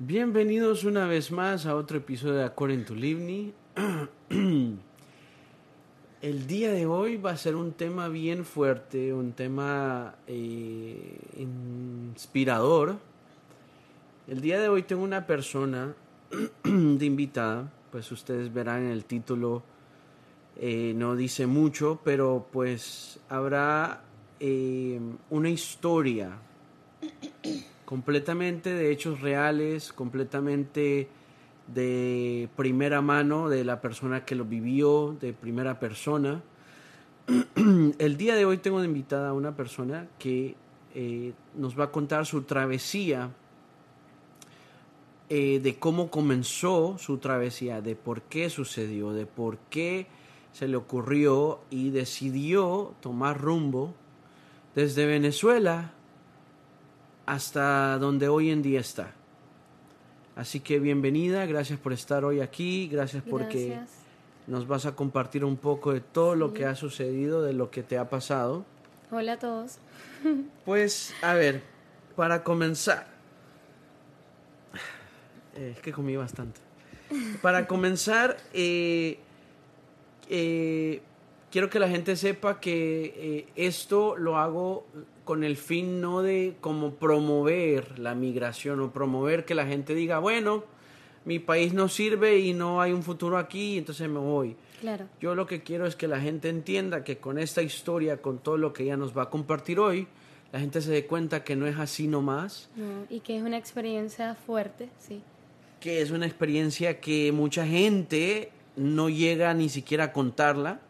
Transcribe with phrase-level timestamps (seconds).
[0.00, 3.54] Bienvenidos una vez más a otro episodio de According to Livni.
[6.20, 12.96] El día de hoy va a ser un tema bien fuerte, un tema eh, inspirador.
[14.26, 15.94] El día de hoy tengo una persona
[16.64, 19.62] de invitada, pues ustedes verán en el título,
[20.56, 24.02] eh, no dice mucho, pero pues habrá
[24.40, 24.98] eh,
[25.30, 26.36] una historia
[27.94, 31.06] completamente de hechos reales, completamente
[31.68, 36.42] de primera mano de la persona que lo vivió, de primera persona.
[37.98, 40.56] El día de hoy tengo de invitada a una persona que
[40.92, 43.30] eh, nos va a contar su travesía,
[45.28, 50.08] eh, de cómo comenzó su travesía, de por qué sucedió, de por qué
[50.50, 53.94] se le ocurrió y decidió tomar rumbo
[54.74, 55.93] desde Venezuela
[57.26, 59.12] hasta donde hoy en día está.
[60.36, 63.78] Así que bienvenida, gracias por estar hoy aquí, gracias, porque
[64.46, 67.82] nos vas a compartir un poco de todo lo que ha sucedido, de lo que
[67.82, 68.64] te ha pasado.
[69.10, 69.78] Hola a todos.
[70.64, 71.62] Pues, a ver,
[72.16, 73.06] para comenzar,
[75.54, 76.60] eh, es que comí bastante.
[77.42, 79.18] Para comenzar, eh,
[80.30, 81.02] eh,
[81.50, 84.86] quiero que la gente sepa que esto lo hago
[85.24, 90.18] con el fin no de como promover la migración o promover que la gente diga,
[90.18, 90.64] bueno,
[91.24, 94.56] mi país no sirve y no hay un futuro aquí, entonces me voy.
[94.80, 95.06] Claro.
[95.20, 98.58] Yo lo que quiero es que la gente entienda que con esta historia, con todo
[98.58, 100.06] lo que ella nos va a compartir hoy,
[100.52, 102.68] la gente se dé cuenta que no es así nomás.
[102.76, 105.22] No, y que es una experiencia fuerte, sí.
[105.80, 110.80] Que es una experiencia que mucha gente no llega ni siquiera a contarla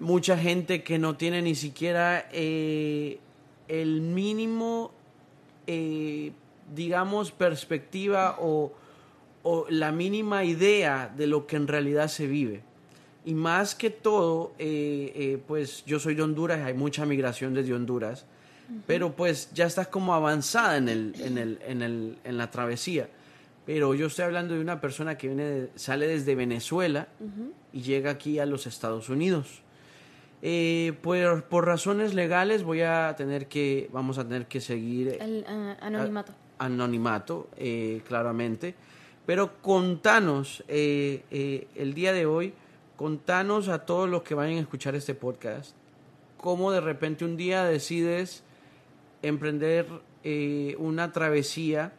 [0.00, 3.18] mucha gente que no tiene ni siquiera eh,
[3.68, 4.92] el mínimo,
[5.66, 6.32] eh,
[6.74, 8.72] digamos, perspectiva o,
[9.70, 12.60] la mínima idea de lo que en realidad se vive.
[13.24, 18.26] Y más que todo, eh, pues yo soy de Honduras, hay mucha migración desde Honduras,
[18.86, 23.08] pero pues ya estás como avanzada en, el, en, el, en, el, en la travesía.
[23.64, 27.08] Pero yo estoy hablando de una persona que viene sale desde Venezuela
[27.72, 29.62] y llega aquí a los Estados Unidos.
[30.40, 35.16] Eh, por razones legales voy a tener que, vamos a tener que seguir...
[35.20, 36.32] El ah, anonimato.
[36.58, 38.74] anonimato, eh, claramente.
[39.26, 42.54] Pero contanos, eh, eh, el día de hoy,
[42.96, 45.74] contanos a todos los que vayan a escuchar este podcast,
[46.36, 48.44] cómo de repente un día decides
[49.22, 49.86] emprender
[50.78, 51.92] una travesía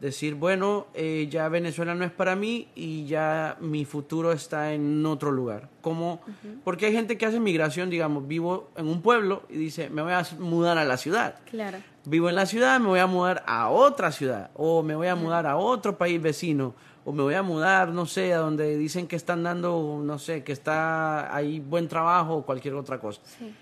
[0.00, 5.04] decir, bueno, eh, ya Venezuela no es para mí y ya mi futuro está en
[5.06, 5.68] otro lugar.
[5.80, 6.20] Como,
[6.64, 10.12] Porque hay gente que hace migración, digamos, vivo en un pueblo y dice, me voy
[10.12, 11.36] a mudar a la ciudad.
[11.50, 11.78] Claro.
[12.04, 15.16] Vivo en la ciudad, me voy a mudar a otra ciudad, o me voy a
[15.16, 16.74] mudar a otro país vecino,
[17.04, 20.44] o me voy a mudar, no sé, a donde dicen que están dando, no sé,
[20.44, 23.20] que está ahí buen trabajo o cualquier otra cosa.
[23.24, 23.52] Sí.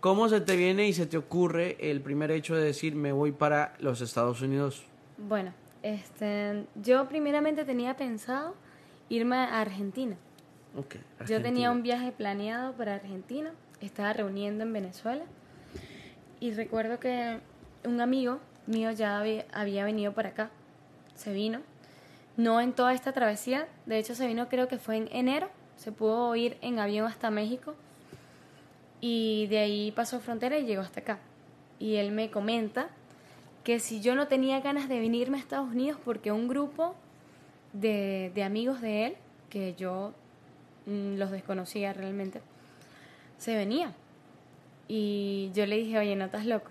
[0.00, 3.32] ¿Cómo se te viene y se te ocurre el primer hecho de decir, me voy
[3.32, 4.84] para los Estados Unidos?
[5.16, 8.54] Bueno, este, yo primeramente tenía pensado
[9.10, 10.16] irme a Argentina.
[11.28, 15.24] Yo tenía un viaje planeado para Argentina, estaba reuniendo en Venezuela
[16.40, 17.38] y recuerdo que
[17.84, 20.50] un amigo mío ya había venido para acá,
[21.14, 21.60] se vino,
[22.38, 25.92] no en toda esta travesía, de hecho se vino creo que fue en enero, se
[25.92, 27.74] pudo ir en avión hasta México
[29.02, 31.18] y de ahí pasó frontera y llegó hasta acá.
[31.78, 32.88] Y él me comenta
[33.64, 36.94] que si yo no tenía ganas de venirme a Estados Unidos porque un grupo
[37.72, 39.16] de, amigos de él,
[39.48, 40.12] que yo
[40.86, 42.42] mm, los desconocía realmente,
[43.38, 43.94] se venía.
[44.86, 46.70] Y yo le dije, oye, no estás loco.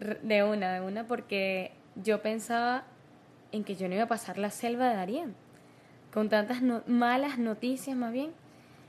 [0.22, 2.84] De una, de una, porque yo pensaba
[3.52, 5.34] en que yo no iba a pasar la selva de Darien,
[6.10, 8.32] con tantas malas noticias más bien.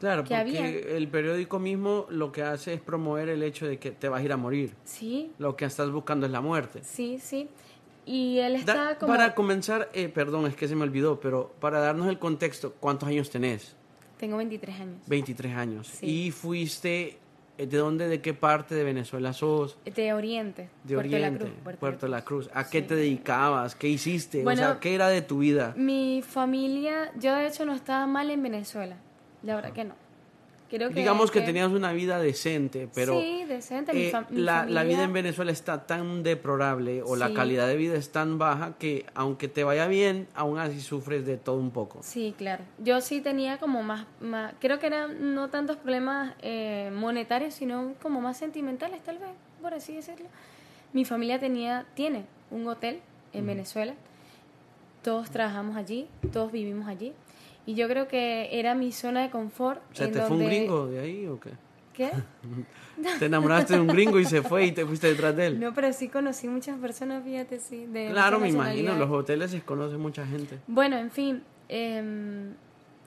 [0.02, 4.10] Claro, porque el periódico mismo lo que hace es promover el hecho de que te
[4.10, 4.74] vas a ir a morir.
[4.84, 5.32] Sí.
[5.38, 6.82] Lo que estás buscando es la muerte.
[6.84, 7.48] Sí, sí.
[8.04, 9.14] Y él está como...
[9.14, 13.10] Para comenzar, eh, perdón, es que se me olvidó, pero para darnos el contexto, ¿cuántos
[13.10, 13.76] años tenés?
[14.18, 14.98] Tengo 23 años.
[15.06, 15.88] 23 años.
[15.88, 16.06] Sí.
[16.08, 17.20] ¿Y fuiste,
[17.60, 19.78] eh, de dónde, de qué parte de Venezuela sos?
[19.86, 20.70] De Oriente.
[20.84, 21.46] De Puerto Oriente.
[21.46, 22.50] La Cruz, Puerto, La Cruz.
[22.56, 23.76] ¿A qué te dedicabas?
[23.76, 24.44] ¿Qué hiciste?
[24.44, 25.76] o sea, ¿qué era de tu vida?
[25.78, 28.98] Mi familia, yo de hecho no estaba mal en Venezuela.
[29.44, 29.96] La verdad que no.
[30.70, 33.92] Creo que, Digamos que, tenías una vida decente, pero sí, decente.
[33.94, 38.14] Eh, la, la, vida en Venezuela está tan deplorable o la calidad de vida es
[38.14, 42.00] tan baja que aunque te vaya bien, aún así sufres de todo un poco.
[42.04, 42.64] Sí, claro.
[42.78, 47.94] Yo sí tenía como más, más creo que eran no tantos problemas eh, monetarios, sino
[48.02, 50.28] como más sentimentales tal vez, por así decirlo.
[50.94, 53.02] Mi familia tenía, tiene un hotel
[53.34, 53.94] en Venezuela
[55.02, 57.14] todos trabajamos allí, todos vivimos allí.
[57.72, 59.82] Y yo creo que era mi zona de confort.
[59.94, 61.52] O sea, ¿te fue un gringo de ahí o qué?
[61.94, 62.12] ¿Qué?
[63.20, 65.60] te enamoraste de un gringo y se fue y te fuiste detrás de él.
[65.62, 67.86] No, pero sí conocí muchas personas, fíjate, sí.
[67.86, 70.60] De claro, me imagino, los hoteles se conoce mucha gente.
[70.68, 72.52] Bueno, en fin, eh,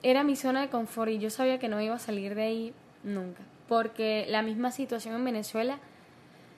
[0.01, 2.73] era mi zona de confort y yo sabía que no iba a salir de ahí
[3.03, 3.43] nunca.
[3.67, 5.77] Porque la misma situación en Venezuela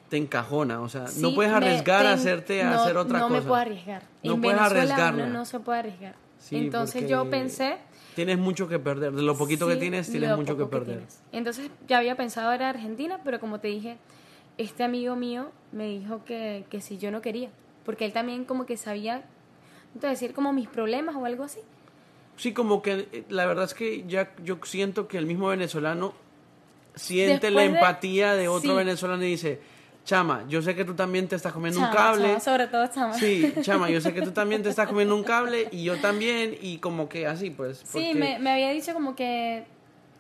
[0.07, 3.29] te encajona, o sea, no puedes arriesgar a hacerte a hacer otra cosa.
[3.33, 4.03] No me puedo arriesgar.
[4.23, 6.15] No en puedes Venezuela no se puede arriesgar.
[6.51, 7.79] Entonces yo pensé...
[8.17, 11.03] Tienes mucho que perder, de lo poquito que tienes tienes mucho que perder.
[11.31, 13.97] Entonces ya había pensado ir a Argentina, pero como te dije,
[14.57, 17.51] este amigo mío me dijo que, que si yo no quería,
[17.85, 19.23] porque él también como que sabía,
[19.93, 21.59] entonces decir como mis problemas o algo así.
[22.37, 26.15] Sí, como que eh, la verdad es que ya yo siento que el mismo venezolano
[26.95, 29.61] siente la empatía de otro venezolano y dice,
[30.07, 32.39] Chama, yo sé que tú también te estás comiendo un cable.
[32.39, 33.13] sobre todo Chama.
[33.13, 36.55] Sí, Chama, yo sé que tú también te estás comiendo un cable y yo también
[36.61, 37.83] y como que así pues.
[37.83, 39.65] Sí, me, me había dicho como que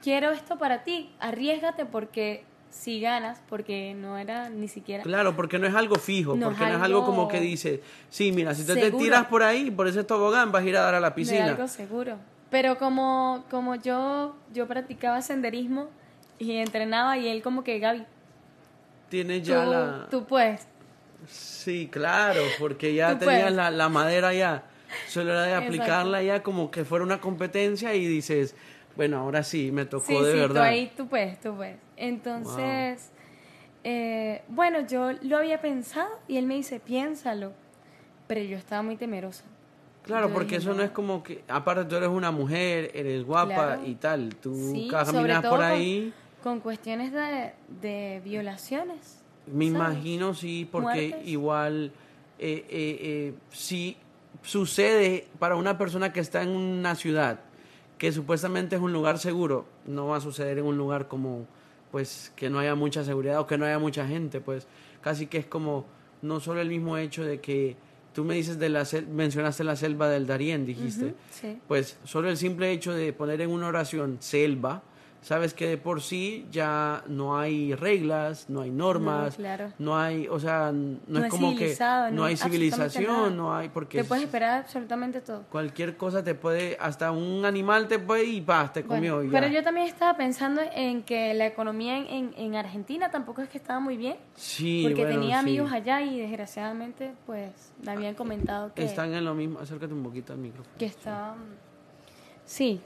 [0.03, 5.03] quiero esto para ti, arriesgate porque si ganas, porque no era ni siquiera...
[5.03, 8.53] Claro, porque no es algo fijo, porque no es algo como que dice, sí, mira,
[8.53, 11.15] si te tiras por ahí, por ese tobogán, vas a ir a dar a la
[11.15, 11.45] piscina.
[11.45, 12.17] Es algo seguro.
[12.49, 15.87] Pero como, como yo, yo practicaba senderismo
[16.39, 18.05] y entrenaba y él como que, Gaby...
[19.09, 20.07] Tienes ya la...
[20.09, 20.67] Tú puedes.
[21.27, 24.63] Sí, claro, porque ya tenías la, la, madera ya.
[25.07, 28.55] Solo era de aplicarla ya como que fuera una competencia y dices,
[28.95, 30.61] bueno, ahora sí, me tocó de sí, verdad.
[30.61, 31.77] Tú ahí, tú puedes, tú puedes.
[31.97, 33.11] Entonces,
[33.83, 37.51] eh, bueno, yo lo había pensado y él me dice, piénsalo.
[38.27, 39.45] Pero yo estaba muy temerosa.
[40.03, 43.95] Claro, porque eso no es como que, aparte tú eres una mujer, eres guapa y
[43.95, 46.13] tal, tú caminas por ahí.
[46.13, 46.26] Con,
[46.59, 49.23] cuestiones de, de violaciones.
[49.45, 51.91] Me imagino, sí, porque igual
[52.39, 53.97] eh, eh, eh, si
[54.43, 57.39] sucede para una persona que está en una ciudad
[57.97, 61.47] que supuestamente es un lugar seguro, no va a suceder en un lugar como,
[61.91, 64.67] pues, que no haya mucha seguridad o que no haya mucha gente, pues,
[65.01, 65.85] casi que es como,
[66.21, 67.75] no solo el mismo hecho de que
[68.13, 71.15] tú me dices de la mencionaste la selva del Darién, dijiste,
[71.67, 74.83] pues, solo el simple hecho de poner en una oración selva,
[75.27, 79.37] sabes que de por sí ya no hay reglas, no hay normas,
[79.77, 81.75] no, hay, o sea, no, es como que
[82.13, 85.43] no, hay civilización, no hay porque te puedes esperar absolutamente todo.
[85.51, 89.21] Cualquier cosa te puede, hasta un animal te puede y vas, te comió.
[89.29, 93.57] Pero yo también estaba pensando en que la economía en, en, Argentina tampoco es que
[93.57, 94.15] estaba muy bien.
[94.35, 99.35] Sí, porque tenía amigos allá y desgraciadamente pues me habían comentado que están en lo
[99.35, 99.59] mismo.
[99.59, 100.77] Acércate un poquito al micrófono.
[100.77, 101.66] Que estaban Sí,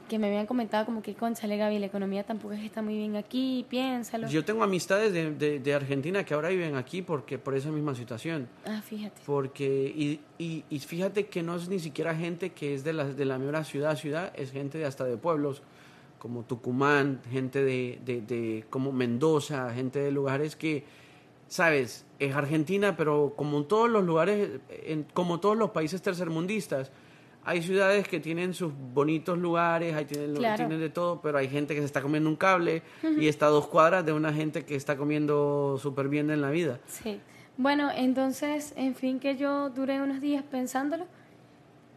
[0.08, 2.96] que me habían comentado como que, conchale Gaby, la economía tampoco es que está muy
[2.96, 4.28] bien aquí, piénsalo.
[4.28, 8.48] Yo tengo amistades de, de, Argentina que ahora viven aquí porque por esa misma situación.
[8.66, 9.22] Ah, fíjate.
[9.24, 13.04] Porque, y, y, y fíjate que no es ni siquiera gente que es de la,
[13.04, 15.62] de la misma ciudad ciudad, es gente de hasta de pueblos
[16.18, 20.84] como Tucumán, gente de, de, de como Mendoza, gente de lugares que,
[21.48, 26.90] sabes, es Argentina, pero como en todos los lugares, en, como todos los países tercermundistas,
[27.44, 31.74] hay ciudades que tienen sus bonitos lugares, hay tienen, tienen de todo, pero hay gente
[31.74, 34.76] que se está comiendo un cable y está a dos cuadras de una gente que
[34.76, 36.78] está comiendo súper bien en la vida.
[36.86, 37.20] Sí.
[37.56, 41.06] Bueno, entonces, en fin, que yo duré unos días pensándolo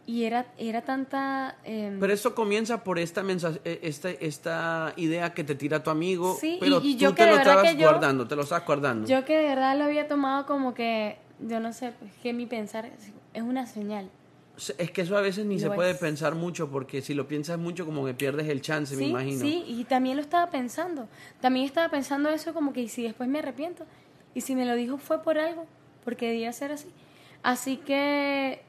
[0.04, 1.56] y era, era tanta...
[1.64, 3.22] Em, pero eso comienza por esta,
[3.64, 7.26] e, esta, esta idea que te tira tu amigo, sí, pero y, tú yo te
[7.26, 9.08] lo estabas guardando, te lo estabas guardando.
[9.08, 12.46] Yo que de verdad lo había tomado como que, yo no sé, pues, que mi
[12.46, 12.90] pensar
[13.32, 14.10] es una señal.
[14.78, 17.84] Es que eso a veces ni se puede pensar mucho porque si lo piensas mucho
[17.84, 19.40] como que pierdes el chance, me imagino.
[19.40, 21.08] Sí, y también lo estaba pensando.
[21.40, 23.84] También estaba pensando eso como que si después me arrepiento
[24.34, 25.66] y si me lo dijo fue por algo,
[26.04, 26.88] porque debía ser así.
[27.42, 28.62] Así que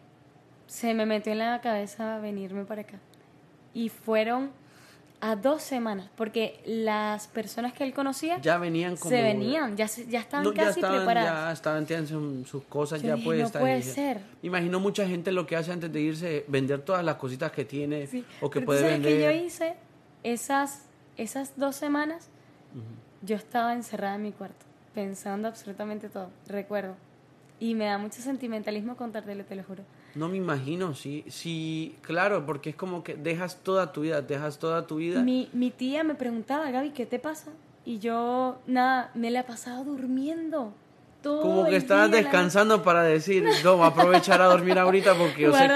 [0.67, 2.99] se me metió en la cabeza venirme para acá.
[3.73, 4.51] Y fueron
[5.19, 9.87] a dos semanas, porque las personas que él conocía ya venían como se venían, ya,
[9.87, 11.25] ya estaban casi preparadas.
[11.25, 13.55] Ya estaban teniendo sus cosas ya puestas.
[13.55, 14.21] No puede ser.
[14.43, 18.07] Imagino mucha gente lo que hace antes de irse, vender todas las cositas que tiene
[18.41, 19.31] o que puede sabes vender.
[19.31, 19.75] que yo hice
[20.23, 20.83] esas,
[21.17, 22.29] esas dos semanas?
[23.23, 26.95] Yo estaba encerrada en mi cuarto, pensando absolutamente todo, recuerdo.
[27.59, 29.83] Y me da mucho sentimentalismo contártelo, te lo juro.
[30.15, 34.57] No me imagino, sí, sí, claro, porque es como que dejas toda tu vida, dejas
[34.57, 35.21] toda tu vida.
[35.21, 37.51] Mi, mi tía me preguntaba, Gaby, ¿qué te pasa?
[37.85, 40.73] Y yo, nada, me la he pasado durmiendo.
[41.21, 45.43] Todo como que estabas descansando para decir, no, voy a aprovechar a dormir ahorita porque
[45.43, 45.67] yo sé,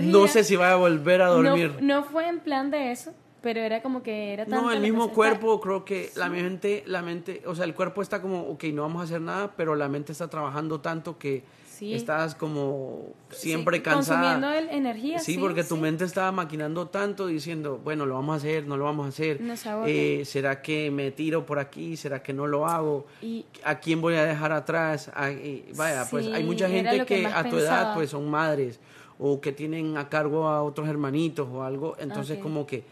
[0.00, 1.76] no sé si voy a volver a dormir.
[1.80, 3.12] No, fue en plan de eso,
[3.42, 7.42] pero era como que era No, el mismo cuerpo, creo que la mente, la mente,
[7.46, 10.12] o sea, el cuerpo está como, ok, no vamos a hacer nada, pero la mente
[10.12, 11.44] está trabajando tanto que
[11.82, 14.34] Estás como siempre cansada.
[14.34, 15.18] Consumiendo energía.
[15.18, 18.84] Sí, porque tu mente estaba maquinando tanto diciendo, bueno, lo vamos a hacer, no lo
[18.84, 19.40] vamos a hacer.
[19.86, 21.96] eh, ¿Será que me tiro por aquí?
[21.96, 23.06] ¿Será que no lo hago?
[23.22, 25.10] Y, ¿A quién voy a dejar atrás?
[25.14, 25.30] Ah,
[25.76, 28.80] vaya, pues hay mucha gente que, a tu edad pues son madres
[29.18, 31.96] o que tienen a cargo a otros hermanitos o algo.
[31.98, 32.84] Entonces como que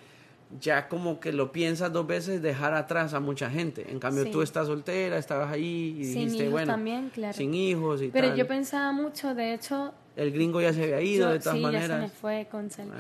[0.61, 3.91] ya como que lo piensas dos veces dejar atrás a mucha gente.
[3.91, 7.33] En cambio, tú estás soltera, estabas ahí y sin dijiste, bueno, también, claro.
[7.33, 9.93] sin hijos y Pero yo pensaba mucho, de hecho...
[10.17, 11.87] El gringo ya se había ido de todas maneras.
[11.87, 12.95] Sí, ya se me fue con ah.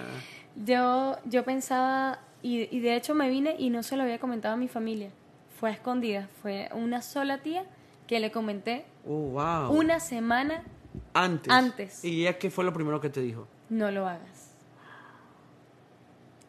[0.65, 4.55] Yo, yo pensaba, y, y de hecho me vine y no se lo había comentado
[4.55, 5.11] a mi familia.
[5.61, 6.29] Fue a escondida.
[6.43, 7.65] Fue una sola tía
[8.09, 9.71] que le comenté oh, wow.
[9.71, 10.65] una semana
[11.15, 11.53] antes.
[11.53, 12.05] antes.
[12.05, 13.47] ¿Y ella qué fue lo primero que te dijo?
[13.71, 14.34] No lo hagas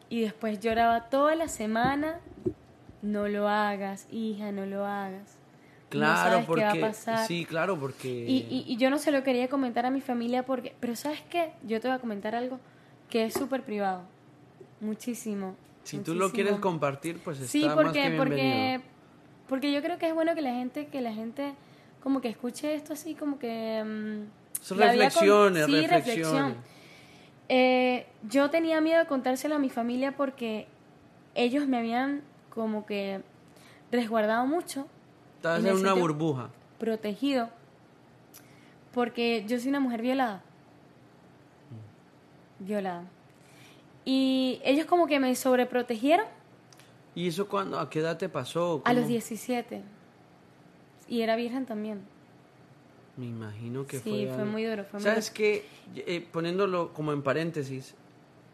[0.09, 2.19] y después lloraba toda la semana,
[3.01, 5.38] no lo hagas, hija, no lo hagas.
[5.89, 6.93] Claro, porque
[7.27, 10.75] sí, claro, porque y, y, yo no se lo quería comentar a mi familia porque,
[10.79, 12.59] pero sabes qué, yo te voy a comentar algo
[13.09, 14.01] que es súper privado,
[14.81, 15.55] muchísimo.
[15.83, 18.81] Si tú lo quieres compartir, pues está sí, porque, más que porque,
[19.47, 21.53] porque yo creo que es bueno que la gente, que la gente
[22.01, 26.57] como que escuche esto así, como que mm, reflexiones, sí, reflexiones.
[27.47, 30.67] Eh, yo tenía miedo de contárselo a mi familia porque
[31.35, 33.21] ellos me habían como que
[33.91, 34.87] resguardado mucho.
[35.37, 36.49] Estabas en, una burbuja.
[36.79, 37.49] Protegido.
[38.93, 40.41] Porque yo soy una mujer violada.
[42.59, 43.03] Violada.
[44.05, 46.25] Y ellos como que me sobreprotegieron.
[47.13, 48.81] ¿Y eso cuando, a qué edad te pasó?
[48.85, 49.81] A los 17.
[51.07, 52.14] Y era virgen también.
[53.17, 54.12] Me imagino que fue.
[54.12, 54.84] Sí, fue muy duro.
[54.84, 55.65] Fue ¿Sabes qué?
[55.95, 57.95] Eh, poniéndolo como en paréntesis,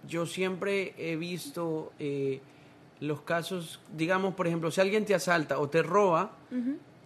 [0.07, 2.41] yo siempre he visto eh,
[2.99, 6.31] los casos, digamos, por ejemplo, si alguien te asalta o te roba,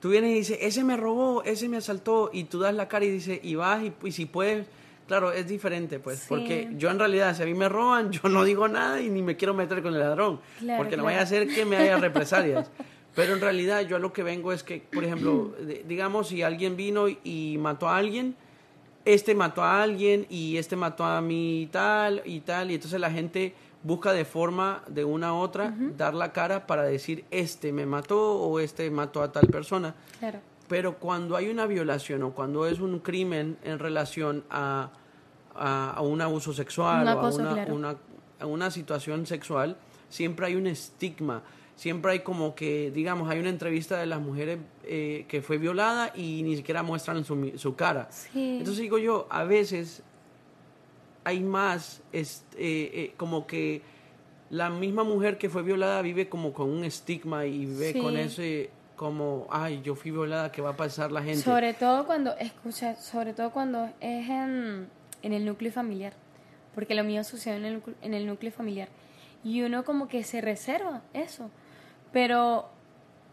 [0.01, 3.05] tú vienes y dices, ese me robó, ese me asaltó, y tú das la cara
[3.05, 4.67] y dices, y vas, y, si puedes.
[5.07, 8.43] Claro, es diferente, pues, porque yo en realidad, si a mí me roban, yo no
[8.43, 10.39] digo nada y ni me quiero meter con el ladrón,
[10.77, 12.69] porque no vaya a hacer que me haya represalias.
[13.15, 15.55] Pero en realidad yo a lo que vengo es que, por ejemplo,
[15.87, 18.35] digamos, si alguien vino y mató a alguien,
[19.05, 22.99] este mató a alguien y este mató a mí y tal y tal, y entonces
[22.99, 27.71] la gente busca de forma de una a otra dar la cara para decir este
[27.71, 29.95] me mató o este mató a tal persona.
[30.19, 30.39] Claro.
[30.67, 34.89] Pero cuando hay una violación o cuando es un crimen en relación a,
[35.53, 37.95] a, un abuso sexual o a una, una,
[38.39, 39.77] a una situación sexual,
[40.09, 41.43] siempre hay un estigma
[41.75, 46.11] siempre hay como que, digamos, hay una entrevista de las mujeres eh, que fue violada
[46.15, 48.09] y ni siquiera muestran su, su cara.
[48.33, 50.01] Entonces digo yo, a veces
[51.23, 53.81] hay más, es, eh, eh, como que
[54.49, 58.69] la misma mujer que fue violada vive como con un estigma y vive con ese
[58.95, 61.41] como, ay, yo fui violada, ¿qué va a pasar la gente?
[61.41, 64.87] Sobre todo cuando, escucha, sobre todo cuando es en,
[65.21, 66.13] en el núcleo familiar,
[66.73, 68.87] porque lo mío sucedió en el, en el núcleo familiar.
[69.43, 71.51] Y uno como que se reserva eso.
[72.15, 72.69] Pero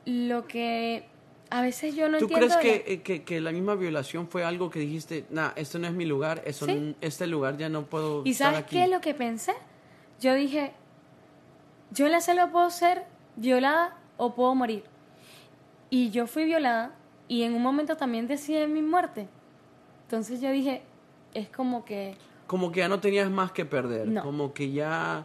[0.06, 1.04] lo que
[1.50, 2.48] a veces yo no ¿Tú entiendo...
[2.48, 5.86] ¿Tú crees que, que, que, la misma violación fue algo que dijiste, nah, esto no
[5.86, 6.66] es mi lugar, eso,
[7.00, 9.52] este lugar ya no puedo ¿Y sabes qué es lo que pensé?
[10.18, 10.72] Yo dije,
[11.92, 13.04] yo en la selva puedo ser
[13.36, 14.82] violada o puedo morir.
[15.88, 16.92] Y yo fui violada
[17.28, 19.28] y en un momento también decidí mi muerte.
[20.06, 20.82] Entonces yo dije,
[21.34, 22.16] es como que...
[22.48, 25.24] Como que ya no tenías más que perder, como que ya,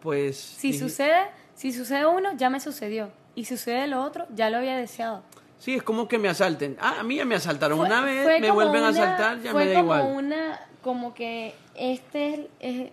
[0.00, 0.36] pues...
[0.36, 3.10] Si sucede si sucede uno, ya me sucedió.
[3.34, 5.22] Y si sucede lo otro, ya lo había deseado.
[5.58, 6.76] Sí, es como que me asalten.
[6.78, 9.80] Ah, a mí ya me asaltaron una vez, me vuelven a asaltar, ya me da
[9.80, 12.92] como Una, como que este es,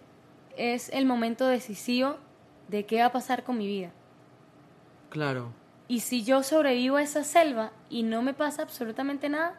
[0.55, 2.15] es, el momento decisivo
[2.69, 3.91] de qué va a pasar con mi vida.
[5.09, 5.51] Claro.
[5.89, 9.55] Y si yo sobrevivo a esa selva y no me pasa absolutamente nada,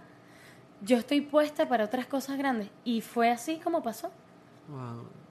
[0.80, 2.70] yo estoy puesta para otras cosas grandes.
[2.84, 4.10] Y fue así como pasó.
[4.68, 5.23] Wow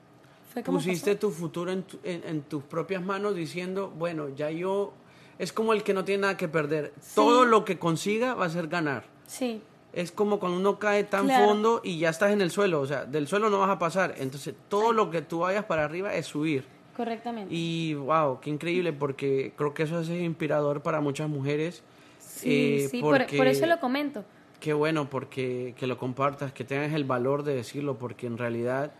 [0.62, 4.94] pusiste tu futuro en, en, tus propias manos diciendo, bueno, ya yo,
[5.40, 6.94] es como el que no tiene nada que perder.
[7.16, 9.06] Todo lo que consiga va a ser ganar.
[9.28, 9.62] Sí.
[9.94, 13.06] Es como cuando uno cae tan fondo y ya estás en el suelo, o sea,
[13.06, 14.16] del suelo no vas a pasar.
[14.18, 16.66] Entonces, todo lo que tú vayas para arriba es subir.
[16.96, 17.54] Correctamente.
[17.54, 21.84] Y wow, qué increíble, porque creo que eso es inspirador para muchas mujeres.
[22.20, 24.24] Sí, eh, sí, por, por, eso lo comento.
[24.60, 28.94] Qué bueno, porque que lo compartas, que tengas el valor de decirlo, porque en realidad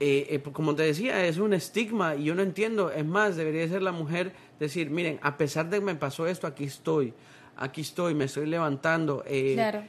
[0.00, 2.90] eh, eh, pues, como te decía, es un estigma y yo no entiendo.
[2.90, 6.46] Es más, debería ser la mujer decir, miren, a pesar de que me pasó esto,
[6.46, 7.12] aquí estoy,
[7.56, 9.22] aquí estoy, me estoy levantando.
[9.26, 9.84] Eh, claro.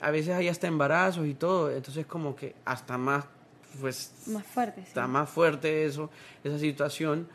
[0.00, 3.24] a veces hay hasta embarazos y todo, entonces como que hasta más,
[3.80, 4.12] pues...
[4.26, 4.80] Más fuerte.
[4.80, 6.10] Está más fuerte eso,
[6.42, 7.28] esa situación.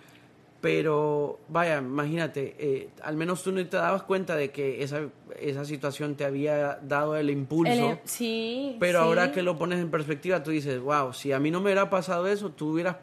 [0.67, 5.03] Pero vaya, imagínate, eh, al menos tú no te dabas cuenta de que esa,
[5.39, 8.00] esa situación te había dado el impulso.
[8.03, 8.75] sí.
[8.81, 11.67] Pero ahora que lo pones en perspectiva, tú dices, wow, si a mí no me
[11.67, 12.97] hubiera pasado eso, tú hubieras,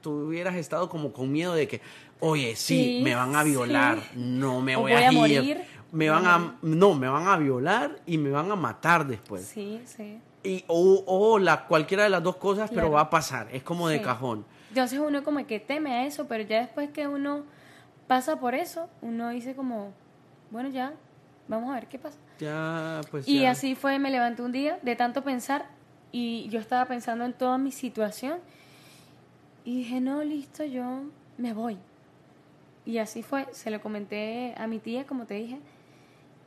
[0.00, 1.82] tú hubieras estado como con miedo de que,
[2.20, 5.60] oye, sí, me van a violar, no me voy, a, morir.
[5.92, 9.44] Me van a, no, me van a violar y me van a matar después.
[9.44, 10.18] Sí, sí.
[10.42, 13.88] Y, o, o la, cualquiera de las dos cosas, pero va a pasar, es como
[13.90, 14.46] de cajón.
[14.70, 17.44] Entonces uno como que teme a eso, pero ya después que uno
[18.06, 19.92] pasa por eso, uno dice como,
[20.50, 20.94] bueno, ya,
[21.48, 22.18] vamos a ver qué pasa.
[22.38, 25.68] Ya, pues Y así fue, me levanté un día de tanto pensar
[26.12, 28.38] y yo estaba pensando en toda mi situación
[29.64, 31.02] y dije, no, listo, yo
[31.36, 31.76] me voy.
[32.86, 35.58] Y así fue, se lo comenté a mi tía, como te dije,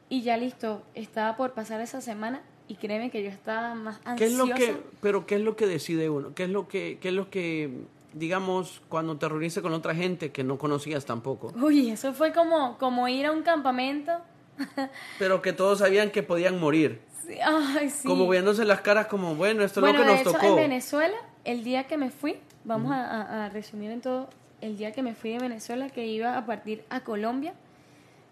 [0.09, 4.17] y ya listo, estaba por pasar esa semana y créeme que yo estaba más ansiosa.
[4.17, 6.33] ¿Qué es lo que, pero qué es lo que decide uno?
[6.33, 7.69] ¿Qué es lo que, qué es lo que
[8.13, 11.51] digamos, cuando te reuniste con otra gente que no conocías tampoco?
[11.55, 14.11] Uy, eso fue como, como ir a un campamento.
[15.19, 17.01] Pero que todos sabían que podían morir.
[17.25, 18.07] Sí, ay, sí.
[18.07, 20.45] Como viéndose las caras como, bueno, esto es lo que nos tocó.
[20.45, 24.29] En Venezuela, el día que me fui, vamos a, a, resumir en todo,
[24.61, 27.53] el día que me fui de Venezuela, que iba a partir a Colombia,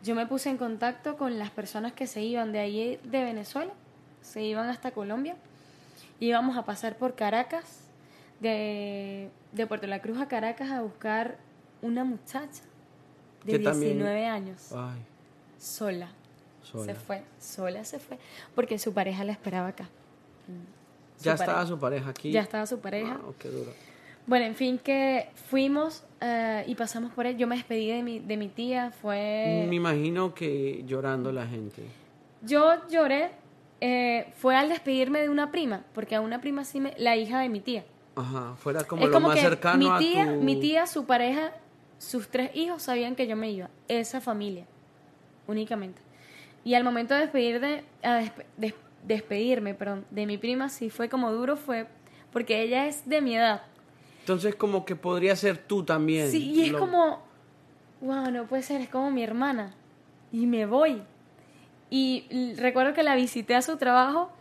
[0.04, 3.72] yo me puse en contacto con las personas que se iban de ahí de Venezuela,
[4.22, 5.36] se iban hasta Colombia,
[6.20, 7.88] íbamos a pasar por Caracas,
[8.40, 11.38] de, de Puerto La Cruz a Caracas a buscar
[11.82, 12.64] una muchacha
[13.46, 14.74] de 19 años.
[15.58, 16.10] Sola.
[16.64, 18.18] Se fue, sola se fue,
[18.56, 19.90] porque su pareja la esperaba acá.
[21.22, 22.32] ¿Ya estaba su pareja aquí?
[22.32, 23.20] Ya estaba su pareja.
[23.40, 23.72] qué duro.
[24.28, 27.38] Bueno, en fin, que fuimos eh, y pasamos por él.
[27.38, 29.66] Yo me despedí de mi, de mi tía, fue...
[29.68, 31.84] Me imagino que llorando la gente.
[32.44, 33.32] Yo lloré,
[33.82, 36.94] eh, fue al despedirme de una prima, porque a una prima sí me...
[36.98, 37.84] La hija de mi tía.
[38.16, 40.42] Ajá, fuera como lo más cercano mi tía, a tu...
[40.42, 41.54] Mi tía, su pareja,
[41.98, 43.70] sus tres hijos sabían que yo me iba.
[43.88, 44.66] Esa familia,
[45.48, 46.02] únicamente.
[46.64, 51.56] Y al momento de, despedir de, despedirme perdón, de mi prima, sí fue como duro,
[51.56, 51.88] fue
[52.32, 53.64] porque ella es de mi edad.
[54.20, 56.30] Entonces como que podría ser tú también.
[56.30, 57.22] Sí, y es como,
[58.02, 59.74] wow, no puede ser, es como mi hermana.
[60.32, 61.02] Y me voy.
[61.90, 64.32] Y recuerdo que la visité a su trabajo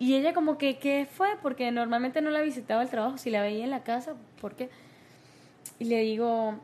[0.00, 1.28] y ella como que, ¿qué fue?
[1.42, 4.70] Porque normalmente no la visitaba el trabajo, si la veía en la casa, ¿por qué?
[5.78, 6.54] Y le digo,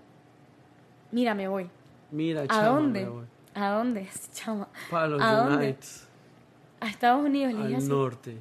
[1.12, 1.68] mira, me voy.
[2.11, 3.07] Mira, ¿A dónde?
[3.55, 4.68] ¿A dónde, chama?
[4.90, 5.77] Para los ¿A dónde?
[6.81, 7.55] A Estados Unidos.
[7.55, 8.38] Al le norte.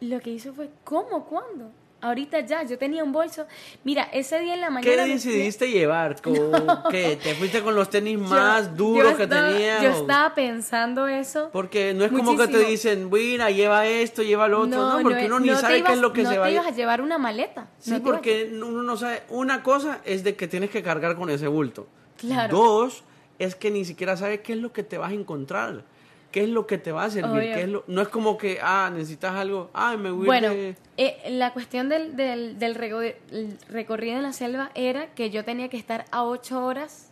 [0.00, 1.24] Lo que hizo fue, ¿cómo?
[1.24, 1.70] ¿Cuándo?
[2.00, 3.46] Ahorita ya, yo tenía un bolso.
[3.82, 5.04] Mira, ese día en la mañana.
[5.04, 6.14] ¿Qué decidiste llevar?
[6.90, 7.18] ¿Qué?
[7.20, 9.82] ¿Te fuiste con los tenis más duros que tenías?
[9.82, 11.50] Yo estaba pensando eso.
[11.52, 14.78] Porque no es como que te dicen, mira, lleva esto, lleva lo otro.
[14.78, 16.66] No, porque uno ni sabe qué es lo que se va a No te ibas
[16.66, 17.68] a llevar una maleta.
[17.78, 19.22] Sí, porque uno no sabe.
[19.28, 21.88] Una cosa es de que tienes que cargar con ese bulto.
[22.16, 22.56] Claro.
[22.56, 23.02] Dos,
[23.40, 25.82] es que ni siquiera sabes qué es lo que te vas a encontrar
[26.30, 28.58] qué es lo que te va a servir, ¿Qué es lo, no es como que,
[28.62, 30.76] ah, necesitas algo, ah, me voy Bueno, eh,
[31.30, 36.04] la cuestión del, del, del recorrido en la selva era que yo tenía que estar
[36.10, 37.10] a ocho horas.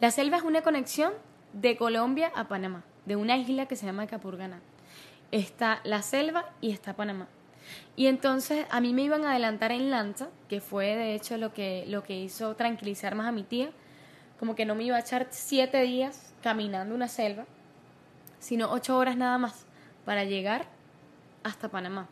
[0.00, 1.12] La selva es una conexión
[1.52, 4.60] de Colombia a Panamá, de una isla que se llama Capurganá.
[5.30, 7.28] Está la selva y está Panamá.
[7.96, 11.52] Y entonces a mí me iban a adelantar en lancha, que fue de hecho lo
[11.52, 13.70] que, lo que hizo tranquilizar más a mi tía,
[14.38, 17.44] como que no me iba a echar siete días caminando una selva,
[18.38, 19.64] sino ocho horas nada más
[20.04, 20.66] para llegar
[21.42, 22.08] hasta Panamá.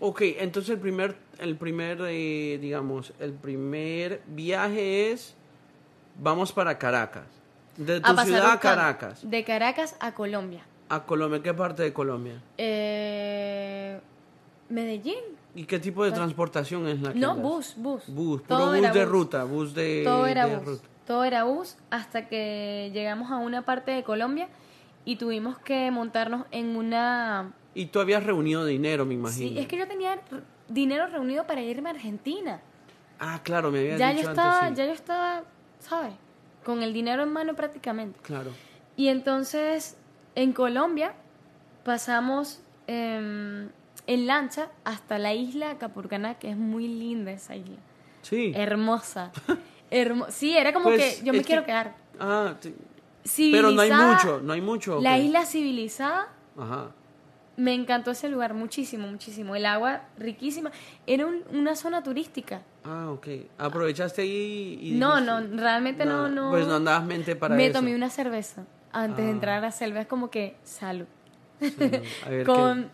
[0.00, 5.34] Ok, entonces el primer, el primer eh, digamos, el primer viaje es,
[6.20, 7.26] vamos para Caracas.
[7.76, 9.28] De tu ciudad a Caracas.
[9.28, 10.62] De Caracas a Colombia.
[10.88, 11.42] ¿A Colombia?
[11.42, 12.40] ¿Qué parte de Colombia?
[12.56, 14.00] Eh,
[14.68, 15.38] Medellín.
[15.54, 18.02] ¿Y qué tipo de transportación es la que No, bus, bus.
[18.06, 20.64] Bus, puro bus de ruta, bus de, Todo era bus.
[20.64, 20.88] Ruta.
[21.06, 24.48] Todo era bus hasta que llegamos a una parte de Colombia
[25.08, 27.54] y tuvimos que montarnos en una...
[27.74, 29.48] Y tú habías reunido dinero, me imagino.
[29.52, 30.20] Sí, es que yo tenía
[30.68, 32.60] dinero reunido para irme a Argentina.
[33.18, 35.44] Ah, claro, me habías ya dicho yo estaba, antes, Ya yo estaba,
[35.80, 36.12] ¿sabes?
[36.62, 38.20] Con el dinero en mano prácticamente.
[38.20, 38.50] Claro.
[38.96, 39.96] Y entonces,
[40.34, 41.14] en Colombia,
[41.84, 43.70] pasamos em,
[44.06, 47.78] en lancha hasta la isla Capurganá, que es muy linda esa isla.
[48.20, 48.52] Sí.
[48.54, 49.32] Hermosa.
[50.28, 51.96] sí, era como pues, que yo me quiero quedar.
[52.20, 52.56] Ah.
[53.36, 55.00] Pero no hay mucho, no hay mucho.
[55.00, 56.28] La isla civilizada.
[56.56, 56.90] Ajá.
[57.56, 59.56] Me encantó ese lugar muchísimo, muchísimo.
[59.56, 60.70] El agua riquísima.
[61.08, 62.62] Era una zona turística.
[62.84, 63.26] Ah, ok.
[63.58, 66.50] ¿Aprovechaste ahí y No, no, realmente no, no.
[66.50, 67.72] Pues no andabas mente para me eso.
[67.72, 69.34] Me tomé una cerveza antes de ah.
[69.34, 70.00] entrar a la selva.
[70.00, 71.06] Es como que salud.
[72.46, 72.90] Con,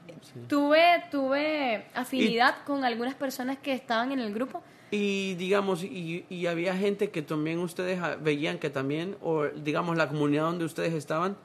[0.49, 4.63] tuve, tuve afinidad con algunas personas que estaban en el grupo.
[4.95, 10.09] Y digamos, y, y había gente que también ustedes veían que también, o digamos la
[10.09, 11.37] comunidad donde ustedes estaban,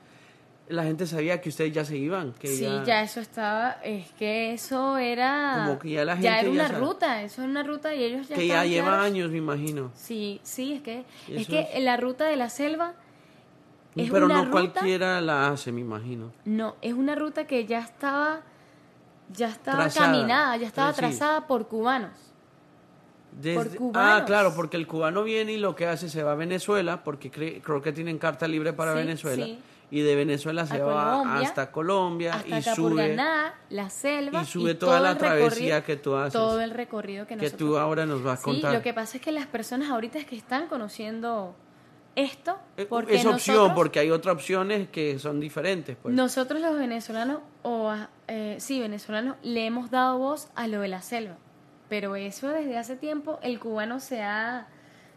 [0.67, 2.33] la gente sabía que ustedes ya se iban.
[2.33, 3.01] Que sí, ya...
[3.01, 5.63] eso estaba, es que eso era...
[5.65, 6.25] Como que ya la gente...
[6.25, 8.35] Ya era una ruta, eso era una ruta y ellos ya...
[8.35, 9.89] Que ya lleva años, me imagino.
[9.95, 12.93] Sí, sí, es que, es que la ruta de la selva...
[13.95, 16.31] Es Pero no cualquiera la hace, me imagino.
[16.45, 18.41] No, es una ruta que ya estaba,
[19.33, 22.28] ya estaba caminada, ya estaba trazada por cubanos.
[23.55, 27.03] Por ah, claro, porque el cubano viene y lo que hace se va a Venezuela,
[27.03, 29.45] porque creo que tienen carta libre para Venezuela.
[29.45, 29.59] Sí
[29.91, 33.15] y de Venezuela se va hasta Colombia y sube
[33.69, 37.49] la selva y sube toda la travesía que tú haces todo el recorrido que, que
[37.49, 40.19] tú ahora nos vas a contar sí, lo que pasa es que las personas ahorita
[40.19, 41.55] es que están conociendo
[42.15, 46.13] esto eh, porque es opción porque hay otras opciones que son diferentes pues.
[46.13, 47.93] nosotros los venezolanos o
[48.27, 51.37] eh, sí venezolanos le hemos dado voz a lo de la selva
[51.89, 54.67] pero eso desde hace tiempo el cubano se ha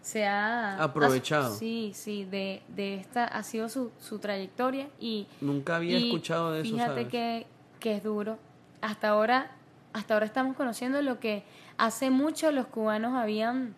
[0.01, 1.55] se ha aprovechado.
[1.55, 6.63] sí, sí, de, de esta ha sido su, su trayectoria y nunca había escuchado de
[6.63, 6.75] eso.
[6.75, 7.47] Fíjate que,
[7.79, 8.37] que es duro.
[8.81, 9.53] Hasta ahora,
[9.93, 11.45] hasta ahora estamos conociendo lo que
[11.79, 13.77] hace mucho los cubanos habían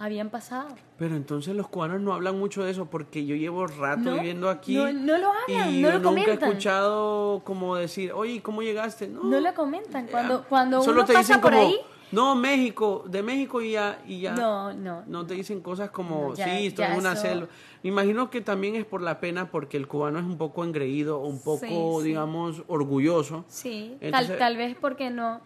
[0.00, 0.68] habían pasado.
[0.96, 4.76] Pero entonces los cubanos no hablan mucho de eso porque yo llevo rato viviendo aquí.
[4.76, 9.08] No, no lo hablan, y no lo nunca he escuchado como decir, oye, ¿cómo llegaste?
[9.08, 10.06] No, no lo comentan.
[10.06, 14.20] Cuando, cuando Solo uno te pasa por ahí no, México, de México y ya, y
[14.20, 14.32] ya.
[14.32, 15.04] No, no.
[15.06, 17.48] No te dicen cosas como, sí, estoy en una selva.
[17.82, 21.18] Me imagino que también es por la pena porque el cubano es un poco engreído,
[21.20, 23.44] un poco, digamos, orgulloso.
[23.48, 25.40] Sí, tal, tal vez porque no,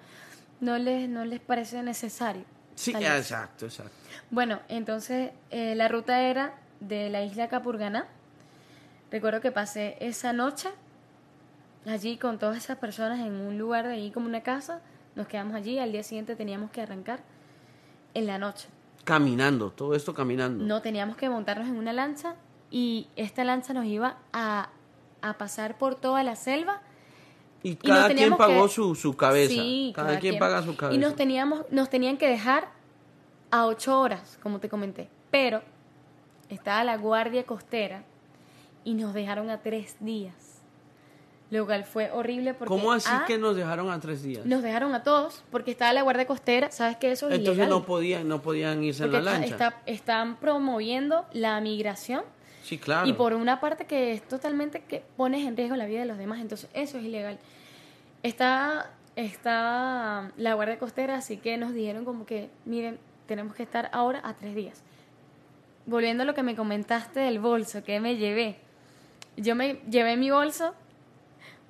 [0.60, 2.44] no, les, no les parece necesario.
[2.74, 3.92] Sí, exacto, exacto.
[4.30, 8.06] Bueno, entonces eh, la ruta era de la isla Capurganá.
[9.10, 10.70] Recuerdo que pasé esa noche
[11.86, 14.80] allí con todas esas personas en un lugar de ahí como una casa
[15.14, 17.20] nos quedamos allí, al día siguiente teníamos que arrancar
[18.14, 18.68] en la noche.
[19.04, 20.64] Caminando, todo esto caminando.
[20.64, 22.36] No, teníamos que montarnos en una lancha
[22.70, 24.70] y esta lancha nos iba a,
[25.38, 26.80] pasar por toda la selva.
[27.62, 29.54] Y cada quien pagó su, su, cabeza.
[29.54, 30.96] Sí, cada, quien, paga su cabeza.
[30.96, 32.70] Y nos, teníamos, nos tenían que dejar
[33.50, 35.08] a ocho horas, como te comenté.
[35.30, 35.62] Pero
[36.48, 38.04] estaba la guardia costera
[38.84, 40.51] y nos dejaron a tres días.
[41.52, 42.74] Lo cual fue horrible porque...
[42.74, 44.46] ¿Cómo así que nos dejaron a tres días?
[44.46, 47.84] Nos dejaron a todos porque estaba la guardia costera, ¿sabes que eso es Entonces no
[47.84, 49.74] podían, no podían irse en la lancha.
[49.84, 52.22] están promoviendo la migración.
[52.64, 53.06] Sí, claro.
[53.06, 56.16] Y por una parte que es totalmente que pones en riesgo la vida de los
[56.16, 57.38] demás, entonces eso es ilegal.
[58.22, 63.90] Está, está la guardia costera, así que nos dijeron como que, miren, tenemos que estar
[63.92, 64.82] ahora a tres días.
[65.84, 68.56] Volviendo a lo que me comentaste del bolso que me llevé.
[69.36, 70.74] Yo me llevé mi bolso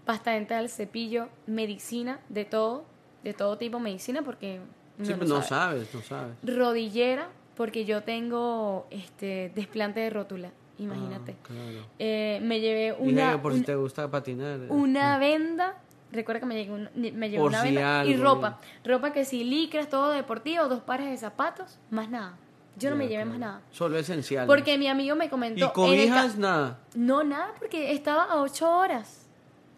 [0.04, 2.84] pasta dental, cepillo, medicina, de todo,
[3.22, 4.60] de todo tipo de medicina, porque
[4.98, 6.34] no, no sabes, no sabes.
[6.42, 11.36] Rodillera, porque yo tengo este desplante de rótula, imagínate.
[11.50, 13.40] Ah, eh, me llevé una...
[13.40, 14.60] por si te gusta patinar.
[14.60, 14.66] Eh.
[14.68, 15.78] Una venda,
[16.10, 18.60] recuerda que me, llevé, me llevé una venda y ropa.
[18.84, 22.36] Ropa que si licras, todo deportivo, dos pares de zapatos, más nada.
[22.76, 23.60] Yo no me llevé más nada.
[23.70, 24.46] Solo esencial.
[24.46, 25.66] Porque mi amigo me comentó...
[25.66, 26.78] ¿Y cobijas nada?
[26.94, 29.21] No, nada, porque estaba a ocho horas.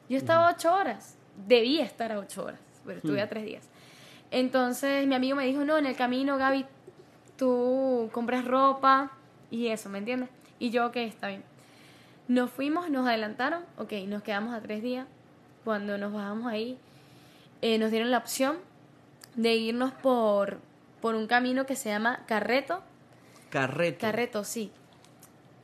[0.09, 3.69] Yo estaba ocho horas, debía estar a ocho horas, pero estuve a tres días.
[4.31, 6.67] Entonces mi amigo me dijo, no, en el camino, Gaby,
[7.37, 9.13] tú compras ropa
[9.51, 10.29] y eso, ¿me entiendes?
[10.59, 11.43] Y yo, ok, está bien.
[12.29, 15.07] Nos fuimos, nos adelantaron, ok, nos quedamos a tres días.
[15.65, 16.79] Cuando nos bajamos ahí,
[17.63, 18.59] eh, nos dieron la opción
[19.35, 20.59] de irnos por,
[21.01, 22.83] por un camino que se llama Carreto.
[23.51, 24.01] Carreto.
[24.01, 24.71] Carreto, sí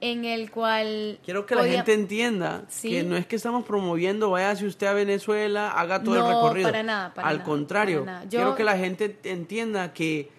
[0.00, 1.18] en el cual...
[1.24, 4.92] Quiero que la gente entienda que no es que estamos promoviendo, vaya si usted a
[4.92, 6.68] Venezuela, haga todo el recorrido.
[6.68, 10.30] para nada, para Al contrario, quiero que la gente entienda que...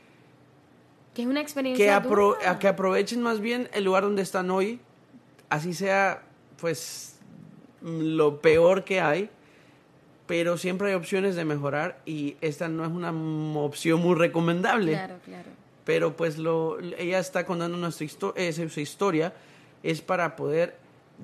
[1.13, 4.79] Que es una experiencia que, que aprovechen más bien el lugar donde están hoy,
[5.49, 6.23] así sea,
[6.57, 7.19] pues,
[7.81, 9.29] lo peor que hay,
[10.25, 13.11] pero siempre hay opciones de mejorar y esta no es una
[13.59, 14.93] opción muy recomendable.
[14.93, 15.49] Claro, claro.
[15.83, 19.33] Pero pues lo, ella está contando nuestra eh, su historia
[19.83, 20.75] es para poder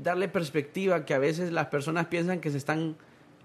[0.02, 2.96] darle perspectiva que a veces las personas piensan que se están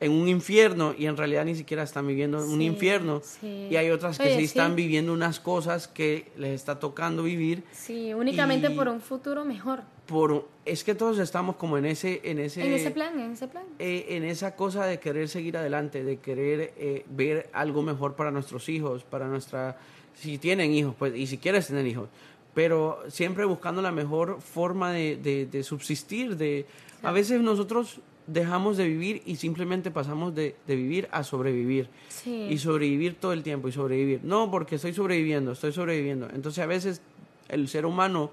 [0.00, 3.22] en un infierno y en realidad ni siquiera están viviendo un infierno.
[3.42, 8.12] y hay otras que sí, están viviendo unas cosas que les está tocando vivir sí
[8.12, 9.82] únicamente por un futuro mejor.
[10.06, 13.46] por es que todos estamos como en ese en ese en ese plan en ese
[13.46, 13.62] plan.
[13.78, 18.32] eh, en esa cosa de querer seguir adelante de querer eh, ver algo mejor para
[18.32, 19.78] nuestros hijos para nuestra
[20.14, 22.08] si tienen hijos pues y si quieres tener hijos
[22.54, 26.36] pero siempre buscando la mejor forma de, de, subsistir.
[26.36, 26.66] De,
[27.02, 31.88] A veces nosotros dejamos de vivir y simplemente pasamos de, vivir a sobrevivir.
[32.26, 34.20] Y sobrevivir todo el tiempo y sobrevivir.
[34.22, 36.28] No, porque estoy sobreviviendo, estoy sobreviviendo.
[36.32, 37.00] Entonces a veces
[37.48, 38.30] el ser humano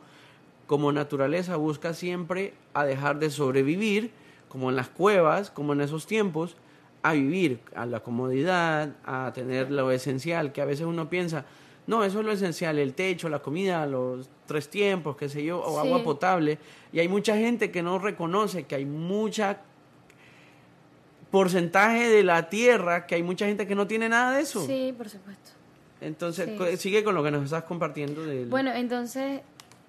[0.67, 4.11] como naturaleza busca siempre a dejar de sobrevivir,
[4.49, 6.55] como en las cuevas, como en esos tiempos,
[7.01, 11.45] a vivir, a la comodidad, a tener lo esencial, que a veces uno piensa,
[11.89, 15.59] no, eso es lo esencial, el techo, la comida, los tres tiempos, qué sé yo,
[15.59, 16.59] o agua potable.
[16.93, 19.61] Y hay mucha gente que no reconoce que hay mucha
[21.31, 24.63] porcentaje de la tierra, que hay mucha gente que no tiene nada de eso.
[24.67, 25.49] Sí, por supuesto.
[25.99, 28.21] Entonces, sigue con lo que nos estás compartiendo.
[28.49, 29.41] Bueno, entonces,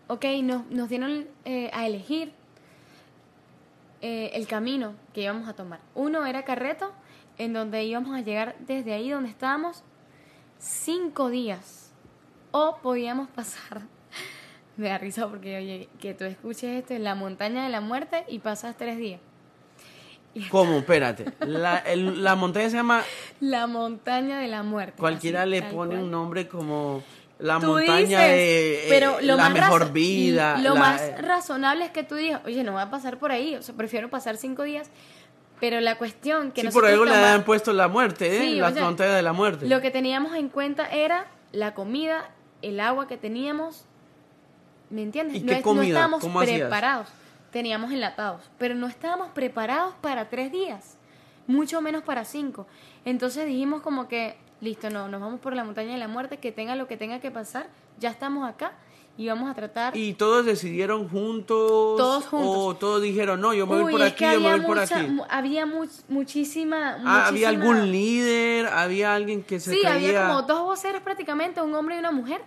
[0.08, 2.32] ok, nos, nos dieron eh, a elegir
[4.00, 5.80] eh, el camino que íbamos a tomar.
[5.94, 6.92] Uno era Carreto,
[7.36, 9.82] en donde íbamos a llegar desde ahí donde estábamos
[10.58, 11.79] cinco días.
[12.52, 13.82] O podíamos pasar,
[14.76, 18.24] me da risa porque, oye, que tú escuches esto en la montaña de la muerte
[18.28, 19.20] y pasas tres días.
[20.48, 20.78] ¿Cómo?
[20.78, 21.24] Espérate.
[21.40, 23.02] La, la montaña se llama...
[23.40, 24.94] La montaña de la muerte.
[24.96, 27.02] Cualquiera le pone un nombre como
[27.40, 30.58] la montaña de pero eh, la mejor vida.
[30.58, 33.62] Lo más razonable es que tú digas, oye, no voy a pasar por ahí, o
[33.62, 34.90] sea, prefiero pasar cinco días.
[35.58, 38.56] Pero la cuestión que Sí, por algo le han puesto la muerte, ¿eh?
[38.56, 39.66] la montaña de la muerte.
[39.66, 42.30] Lo que teníamos en cuenta era la comida,
[42.62, 43.84] el agua que teníamos.
[44.90, 45.36] ¿Me entiendes?
[45.36, 45.82] ¿Y qué comida?
[45.82, 47.08] no estábamos preparados.
[47.50, 50.96] Teníamos enlatados, pero no estábamos preparados para tres días,
[51.48, 52.68] mucho menos para cinco.
[53.04, 56.52] Entonces dijimos como que listo, no, nos vamos por la montaña de la muerte, que
[56.52, 57.66] tenga lo que tenga que pasar,
[57.98, 58.72] ya estamos acá
[59.20, 59.94] y vamos a tratar.
[59.94, 61.98] ¿Y todos decidieron juntos?
[61.98, 62.56] Todos juntos.
[62.56, 65.18] ¿O todos dijeron, no, yo me voy por aquí, yo me voy por aquí?
[65.28, 65.66] Había
[66.08, 68.68] muchísima, ah, ¿Había algún líder?
[68.68, 72.40] ¿Había alguien que se Sí, había como dos voceros prácticamente, un hombre y una mujer.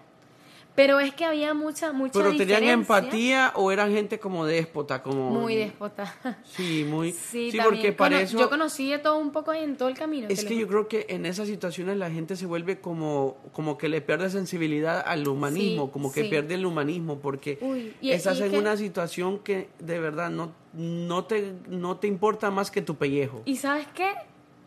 [0.76, 5.04] Pero es que había mucha, mucha ¿Pero tenían empatía o eran gente como déspota?
[5.04, 6.16] como Muy déspota.
[6.44, 7.12] Sí, muy...
[7.12, 8.40] Sí, porque para eso...
[8.40, 10.28] Yo conocí de todo un poco en todo el camino.
[10.30, 13.88] Es que yo creo que en esas situaciones la gente se vuelve como, como que
[13.88, 17.60] le pierde sensibilidad al humanismo, como que pierde el humanismo, porque
[18.02, 22.82] estás en una situación que de verdad no, no, te, no te importa más que
[22.82, 23.44] tu pellejo.
[23.46, 24.14] ¿Y sabes qué?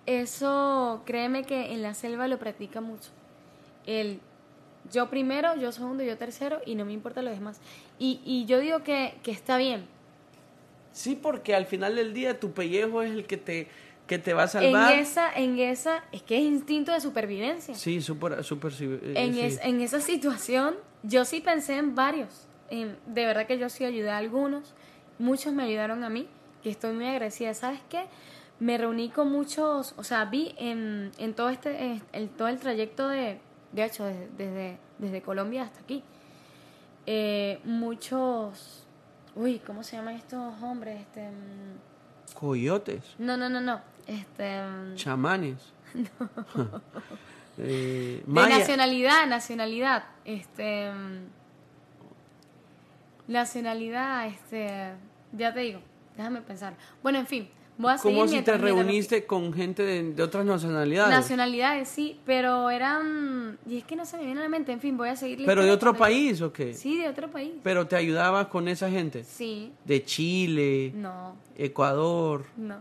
[0.06, 3.10] Eso, créeme que en la selva lo practica mucho.
[3.86, 4.20] El
[4.92, 7.60] yo primero, yo segundo, yo tercero y no me importa lo demás.
[7.98, 9.86] Y, y yo digo que, que está bien.
[10.92, 13.68] Sí, porque al final del día tu pellejo es el que te,
[14.06, 14.92] que te va a salvar.
[14.94, 17.74] En esa, en esa, es que es instinto de supervivencia.
[17.74, 22.46] Sí, super, super eh, en, en esa situación, yo sí pensé en varios.
[22.70, 24.74] En, de verdad que yo sí ayudé a algunos.
[25.18, 26.28] Muchos me ayudaron a mí,
[26.62, 27.52] que estoy muy agradecida.
[27.54, 28.06] ¿Sabes qué?
[28.58, 33.06] Me reuní con muchos, o sea, vi en, en todo este, en todo el trayecto
[33.08, 33.38] de,
[33.72, 36.02] de hecho, desde, desde, Colombia hasta aquí.
[37.06, 38.86] Eh, muchos,
[39.34, 41.00] uy, ¿cómo se llaman estos hombres?
[41.00, 43.14] Este, mm, Coyotes.
[43.18, 43.80] No, no, no, no.
[44.06, 45.72] Este, mm, Chamanes.
[47.58, 50.04] eh, de nacionalidad, nacionalidad.
[50.24, 51.46] Este, mm,
[53.28, 54.94] nacionalidad, este,
[55.32, 55.80] ya te digo,
[56.16, 56.74] déjame pensar.
[57.02, 57.48] Bueno, en fin,
[58.02, 61.10] ¿Cómo si te reuniste con gente de, otras nacionalidades?
[61.10, 63.58] Nacionalidades, sí, pero eran...
[63.68, 65.42] Y es que no se me viene a la mente, en fin, voy a seguir...
[65.44, 66.72] ¿Pero de otro país o qué?
[66.72, 67.52] Sí, de otro país.
[67.62, 69.24] ¿Pero te ayudabas con esa gente?
[69.24, 69.72] Sí.
[69.84, 70.92] ¿De Chile?
[70.94, 71.36] No.
[71.56, 72.46] ¿Ecuador?
[72.56, 72.80] No.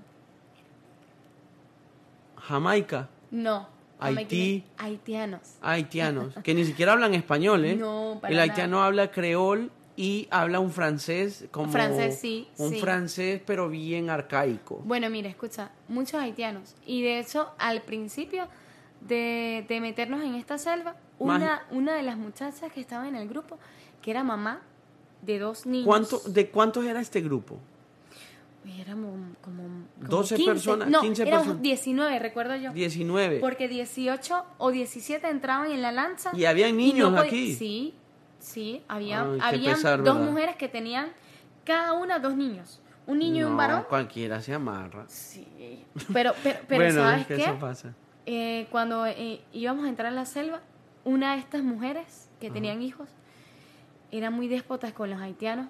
[2.38, 3.10] ¿Jamaica?
[3.32, 3.68] No.
[4.00, 4.64] Haití.
[4.78, 5.42] Haitianos.
[5.62, 7.76] Haitianos, que ni siquiera hablan español, ¿eh?
[7.80, 13.42] No, para El haitiano habla creol y habla un francés como francés sí un francés
[13.46, 18.48] pero bien arcaico bueno mira escucha muchos haitianos y de hecho al principio
[19.02, 23.58] de, meternos en esta selva una una de las muchachas que estaba en el grupo
[24.02, 24.62] que era mamá
[25.22, 27.60] de dos niños ¿Cuánto, de cuántos era este grupo
[28.80, 29.64] éramos como,
[29.98, 31.62] como 12 personas, no, 15 éramos personas.
[31.62, 32.72] 19, recuerdo yo.
[32.72, 33.40] 19.
[33.40, 36.32] Porque 18 o 17 entraban en la lanza.
[36.36, 37.54] Y había niños aquí.
[37.54, 37.94] Sí,
[38.46, 41.12] Sí, había, dos mujeres que tenían
[41.64, 42.80] cada una dos niños.
[43.08, 43.86] Un niño y un varón.
[43.90, 45.06] cualquiera se amarra.
[45.08, 46.34] Sí, pero,
[46.68, 47.54] pero, ¿sabes qué?
[48.28, 50.62] Eh, cuando eh, íbamos a entrar a la selva,
[51.04, 53.10] una de estas mujeres que tenían hijos
[54.12, 55.68] eran muy déspotas con los haitianos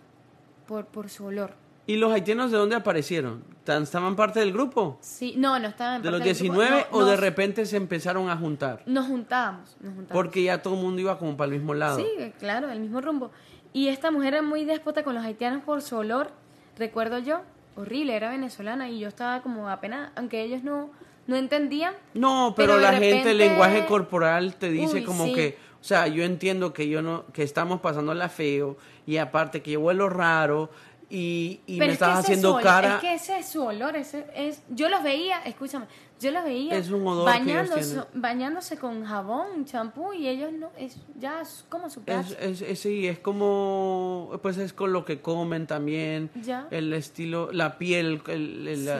[0.67, 1.53] por, por su olor.
[1.87, 3.43] ¿Y los haitianos de dónde aparecieron?
[3.65, 4.97] ¿Estaban parte del grupo?
[5.01, 8.83] Sí, no, no estaban ¿De los 19 o de repente se empezaron a juntar?
[8.85, 10.11] Nos juntábamos, nos juntábamos.
[10.11, 11.97] Porque ya todo el mundo iba como para el mismo lado.
[11.97, 13.31] Sí, claro, el mismo rumbo.
[13.73, 16.31] Y esta mujer era muy déspota con los haitianos por su olor,
[16.77, 17.41] recuerdo yo,
[17.75, 20.91] horrible, era venezolana y yo estaba como apenas, aunque ellos no,
[21.27, 21.93] no entendían.
[22.13, 26.71] No, pero, la gente, el lenguaje corporal te dice como que, o sea, yo entiendo
[26.71, 30.69] que yo no, que estamos pasando la feo y aparte que yo huelo raro
[31.09, 32.95] y, y me estás haciendo cara.
[32.95, 35.85] Es que ese es su olor, ese es, yo los veía, escúchame,
[36.19, 36.81] yo los veía
[37.23, 42.35] bañándose, bañándose con jabón, champú y ellos no, es ya es como su casa.
[42.39, 46.31] Es, es, sí, es como, pues es con lo que comen también,
[46.71, 48.21] el estilo, la piel,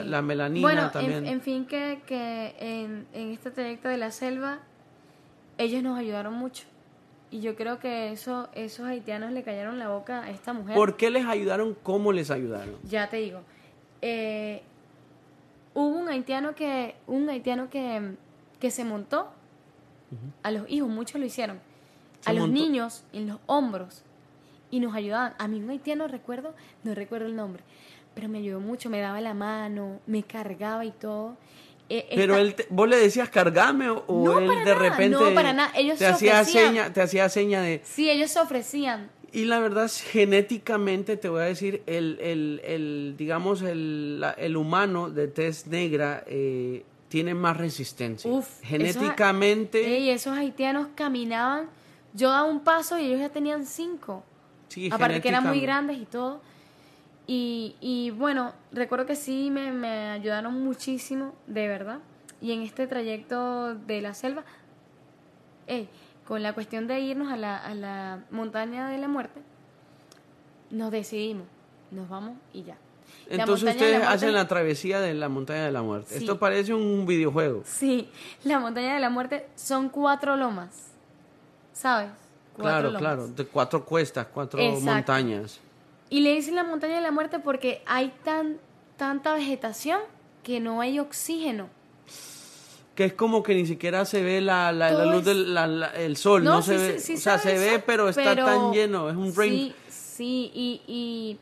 [0.06, 1.26] la, melanina también.
[1.26, 4.60] En, en fin, que, que en, en este trayecto de la selva,
[5.58, 6.64] ellos nos ayudaron mucho
[7.30, 10.74] y yo creo que eso, esos haitianos le cayeron la boca a esta mujer.
[10.74, 11.76] ¿Por qué les ayudaron?
[11.82, 12.76] ¿Cómo les ayudaron?
[12.84, 13.40] Ya te digo.
[14.02, 14.62] Eh,
[15.74, 18.14] hubo un haitiano que, un haitiano que,
[18.60, 19.28] que se montó
[20.42, 21.60] a los hijos, muchos lo hicieron,
[22.24, 24.02] a los niños en los hombros
[24.70, 25.34] y nos ayudaban.
[25.38, 27.62] A mí un haitiano recuerdo, no recuerdo el nombre,
[28.14, 31.36] pero me ayudó mucho, me daba la mano, me cargaba y todo.
[31.88, 35.72] Eh, Pero él, vos le decías cargame o, él de repente no para nada.
[35.76, 39.10] Ellos te hacía seña, te hacía seña de Sí, ellos se ofrecían.
[39.32, 45.10] Y la verdad genéticamente te voy a decir el, el, el digamos el, el, humano
[45.10, 48.30] de tez negra eh, tiene más resistencia.
[48.30, 49.98] Uf, genéticamente.
[49.98, 51.68] y esos haitianos caminaban,
[52.14, 54.24] yo daba un paso y ellos ya tenían cinco.
[54.68, 56.40] Sí, Aparte que eran muy grandes y todo.
[57.26, 61.98] Y, y bueno, recuerdo que sí me, me ayudaron muchísimo, de verdad.
[62.40, 64.44] Y en este trayecto de la selva,
[66.26, 69.40] con la cuestión de irnos a la, a la montaña de la muerte,
[70.70, 71.46] nos decidimos,
[71.90, 72.76] nos vamos y ya.
[73.28, 76.16] Entonces ustedes hacen la travesía de la montaña de la muerte.
[76.16, 77.62] Esto parece un videojuego.
[77.64, 78.10] Sí,
[78.44, 80.92] la montaña de la muerte son cuatro lomas,
[81.72, 82.10] ¿sabes?
[82.56, 85.60] claro, claro, de cuatro cuestas, cuatro montañas.
[86.08, 88.58] Y le dicen la montaña de la muerte porque hay tan,
[88.96, 90.00] tanta vegetación
[90.42, 91.68] que no hay oxígeno.
[92.94, 96.76] Que es como que ni siquiera se ve la, la, luz del sol, no, se
[96.78, 99.52] ve, o sea, se ve, pero está tan lleno, es un rain.
[99.52, 101.38] Sí, sí, y, y,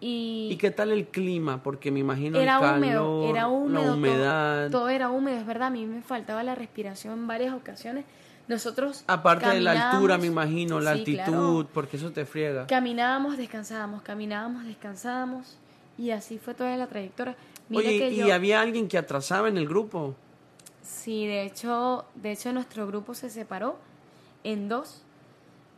[0.00, 0.56] y, y...
[0.58, 1.60] qué tal el clima?
[1.60, 4.70] Porque me imagino era el calor, húmedo, era húmedo, la humedad.
[4.70, 8.04] todo, era húmedo, es verdad, a mí me faltaba la respiración en varias ocasiones
[8.48, 9.04] nosotros.
[9.06, 12.66] Aparte de la altura, me imagino, la altitud, porque eso te friega.
[12.66, 15.58] Caminábamos, descansábamos, caminábamos, descansábamos.
[15.98, 17.36] Y así fue toda la trayectoria.
[17.72, 20.14] Oye, ¿y había alguien que atrasaba en el grupo?
[20.82, 23.78] Sí, de hecho, de hecho nuestro grupo se separó
[24.44, 25.02] en dos.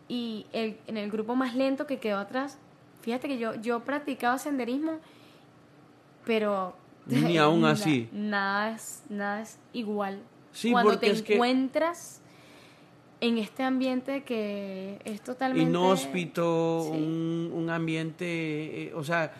[0.08, 2.58] Y el, en el grupo más lento que quedó atrás,
[3.02, 4.98] fíjate que yo, yo practicaba senderismo,
[6.24, 6.74] pero...
[7.06, 8.08] Ni aún así.
[8.12, 10.20] Nada es, nada es igual.
[10.52, 12.20] Sí, Cuando te encuentras
[13.20, 15.70] en este ambiente que es totalmente...
[15.70, 19.32] Inhóspito, un, un, ambiente, eh, o sea,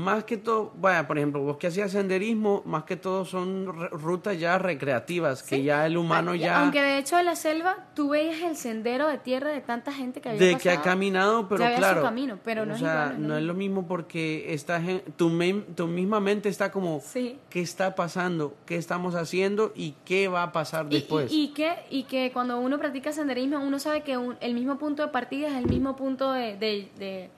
[0.00, 4.38] más que todo, vaya, por ejemplo, vos que hacías senderismo, más que todo son rutas
[4.38, 6.60] ya recreativas, que ya el humano ya...
[6.62, 10.20] Aunque de hecho en la selva tú veías el sendero de tierra de tanta gente
[10.20, 12.02] que había De que ha caminado, pero claro...
[12.02, 15.30] camino, pero no o sea, no, es lo mismo porque estás en, tu,
[15.74, 18.54] tu misma mente está como, ¿qué está pasando?
[18.66, 19.72] ¿Qué estamos haciendo?
[19.74, 21.30] ¿Y qué va a pasar después?
[21.32, 25.08] Y, que, y que cuando uno practica senderismo, uno sabe que el mismo punto de
[25.08, 27.30] partida es el mismo punto de de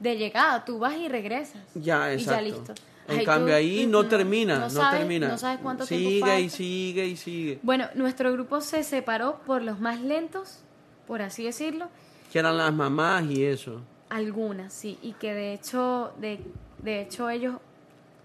[0.00, 1.62] llegada, tú vas y regresas.
[1.74, 2.42] Ya, exacto.
[2.42, 2.74] Y ya listo.
[3.06, 5.28] En cambio ahí no, termina, no, sabes, termina.
[5.28, 6.40] No sabes cuánto sigue tiempo falta.
[6.40, 7.58] y sigue y sigue.
[7.62, 10.60] Bueno, nuestro grupo se separó por los más lentos,
[11.06, 11.88] por así decirlo.
[12.32, 13.82] Que eran las mamás y eso.
[14.08, 16.40] Algunas, sí, y que de hecho, de,
[16.82, 17.56] de hecho ellos,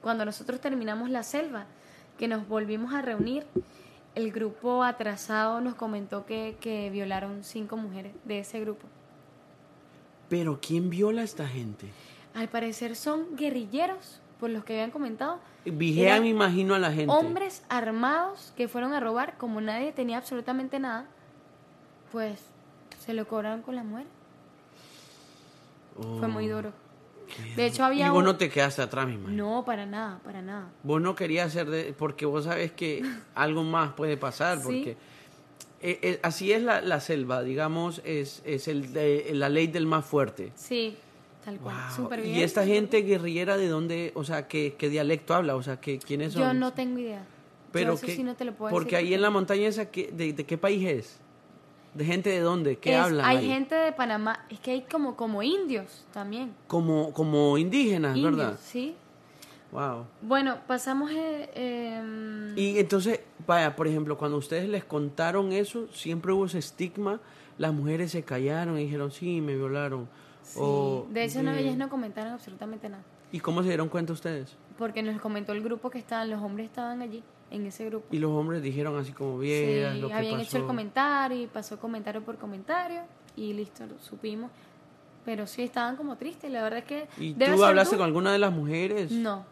[0.01, 1.65] cuando nosotros terminamos la selva,
[2.17, 3.45] que nos volvimos a reunir,
[4.15, 8.87] el grupo atrasado nos comentó que, que violaron cinco mujeres de ese grupo.
[10.29, 11.87] Pero ¿quién viola a esta gente?
[12.35, 15.39] Al parecer son guerrilleros, por los que habían comentado.
[15.65, 17.11] Vigea, me imagino, a la gente.
[17.13, 21.05] Hombres armados que fueron a robar, como nadie tenía absolutamente nada,
[22.11, 22.39] pues
[22.99, 24.09] se lo cobraron con la muerte.
[26.19, 26.73] Fue muy oh, duro.
[27.55, 30.69] De hecho había y vos no te quedaste atrás, mi No, para nada, para nada.
[30.83, 31.93] Vos no querías hacer de...
[31.93, 33.03] porque vos sabes que
[33.35, 34.97] algo más puede pasar, porque
[35.81, 39.85] eh, eh, así es la, la, selva, digamos, es, es el de, la ley del
[39.85, 40.51] más fuerte.
[40.55, 40.97] Sí,
[41.43, 41.75] tal cual.
[41.95, 42.35] Súper bien.
[42.35, 45.55] ¿Y esta gente guerrillera de dónde, o sea, qué, qué dialecto habla?
[45.55, 46.41] O sea, ¿qué, ¿quiénes son?
[46.41, 47.25] Yo no tengo idea.
[47.71, 50.45] Pero que, sí no te lo puedo Porque ahí en la montaña esa, de, de,
[50.45, 51.19] qué país es?
[51.93, 52.77] ¿De gente de dónde?
[52.77, 56.53] ¿Qué hablan Hay gente de Panamá, es que hay como, como indios también.
[56.67, 58.59] Como, como indígenas, indios, ¿verdad?
[58.61, 58.95] Sí.
[59.71, 60.05] Wow.
[60.21, 61.11] Bueno, pasamos.
[61.11, 66.59] Eh, em, y entonces, vaya, por ejemplo, cuando ustedes les contaron eso, siempre hubo ese
[66.59, 67.19] estigma.
[67.57, 70.07] Las mujeres se callaron y dijeron, sí, me violaron.
[70.43, 70.59] Sí.
[71.11, 73.03] de hecho, no, ellas no comentaron absolutamente nada.
[73.31, 74.55] ¿Y cómo se dieron cuenta ustedes?
[74.79, 78.07] Porque nos comentó el grupo que estaban, los hombres estaban allí, en ese grupo.
[78.09, 81.45] Y los hombres dijeron así como, bien, sí, lo que habían hecho el comentario y
[81.45, 83.01] pasó comentario por comentario
[83.35, 84.49] y listo, lo supimos
[85.25, 86.51] pero sí estaban como tristes.
[86.51, 87.07] La verdad es que.
[87.19, 89.11] ¿Y tú hablaste con alguna de las mujeres?
[89.11, 89.45] No.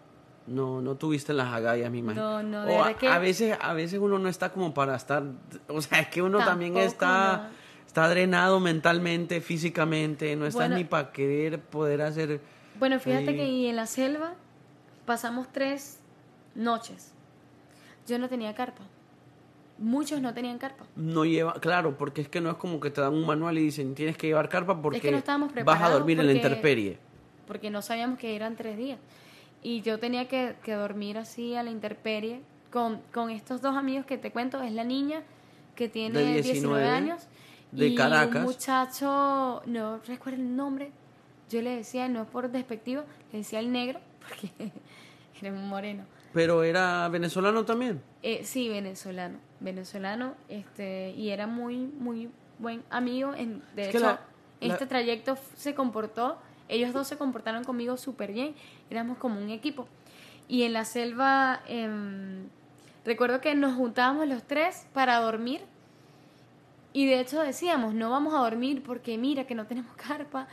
[0.48, 2.42] No, no tuviste las agallas, mi imagino.
[2.42, 3.08] No, no, de que...
[3.08, 5.24] a veces, a veces uno no está como para estar,
[5.68, 7.50] o sea, es que uno también está,
[7.86, 12.40] está drenado mentalmente, físicamente, no está ni para querer poder hacer.
[12.80, 14.36] Bueno, fíjate que en la selva
[15.06, 16.00] pasamos tres
[16.56, 17.12] noches.
[18.08, 18.84] Yo no tenía carpa.
[19.80, 20.86] Muchos no tenían carpa.
[20.96, 23.62] No lleva, claro, porque es que no es como que te dan un manual y
[23.62, 25.24] dicen tienes que llevar carpa porque
[25.64, 26.98] vas a dormir en la intemperie.
[27.46, 28.98] Porque no sabíamos que eran tres días.
[29.64, 32.42] Y yo tenía que, dormir así a la intemperie
[32.72, 34.62] con, con, estos dos amigos que te cuento.
[34.62, 35.24] Es la niña
[35.76, 37.28] que tiene 19, años.
[37.72, 40.92] De y un muchacho, no recuerdo el nombre.
[41.50, 44.72] Yo le decía, no es por despectivo, le decía el negro, porque
[45.42, 46.06] era un moreno.
[46.34, 48.02] ¿Pero era venezolano también?
[48.22, 49.40] Eh, sí, venezolano.
[49.60, 52.30] Venezolano, este, y era muy, muy
[52.60, 53.34] buen amigo.
[53.34, 54.18] En, de hecho,
[54.62, 56.38] este trayecto se comportó
[56.70, 58.56] ellos dos se comportaron conmigo súper bien,
[58.90, 59.88] éramos como un equipo.
[60.48, 62.48] Y en la selva, em,
[63.06, 65.62] recuerdo que nos juntábamos los tres para dormir.
[66.94, 70.48] Y de hecho decíamos, no vamos a dormir porque mira que no tenemos carpa.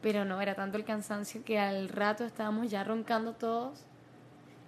[0.00, 3.84] Pero no, era tanto el cansancio que al rato estábamos ya roncando todos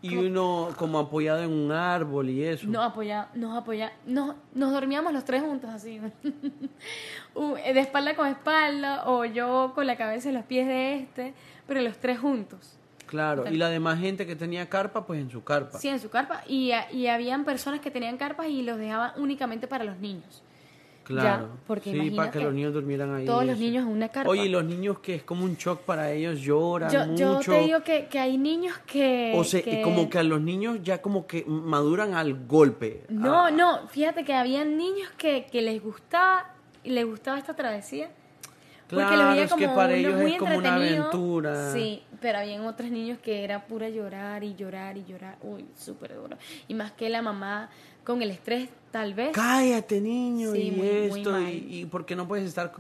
[0.03, 2.67] y uno como apoyado en un árbol y eso.
[2.67, 6.01] No, apoya, nos apoya, nos, nos dormíamos los tres juntos así,
[7.35, 11.35] de espalda con espalda o yo con la cabeza y los pies de este,
[11.67, 12.77] pero los tres juntos.
[13.07, 15.79] Claro, y la demás gente que tenía carpa, pues en su carpa.
[15.79, 16.45] Sí, en su carpa.
[16.47, 20.45] Y, y habían personas que tenían carpas y los dejaban únicamente para los niños.
[21.05, 21.49] Claro.
[21.67, 23.27] porque sí, para que, los niños durmieran ahí.
[23.27, 24.31] Todos los niños en una carpa.
[24.31, 27.41] Oye, los niños que es como un shock para ellos, lloran yo, mucho.
[27.43, 29.33] Yo te digo que, que hay niños que...
[29.37, 33.05] O sea, como que a los niños ya como que maduran al golpe.
[33.09, 33.51] No, ah.
[33.51, 38.11] no, fíjate que habían niños que, que les gustaba, les gustaba esta travesía.
[38.91, 41.73] Claro, es que para ellos es como una aventura.
[41.73, 45.37] Sí, pero habían otros niños que era pura llorar y llorar y llorar.
[45.43, 46.37] Uy, súper duro.
[46.68, 47.71] Y más que la mamá
[48.05, 49.33] con el estrés, tal vez.
[49.33, 52.73] Cállate, niño, y esto, y, porque no puedes estar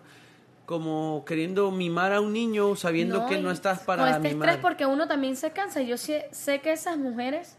[0.66, 4.86] como queriendo mimar a un niño sabiendo que no estás para con este estrés porque
[4.86, 5.82] uno también se cansa.
[5.82, 7.56] Yo sé, sé que esas mujeres,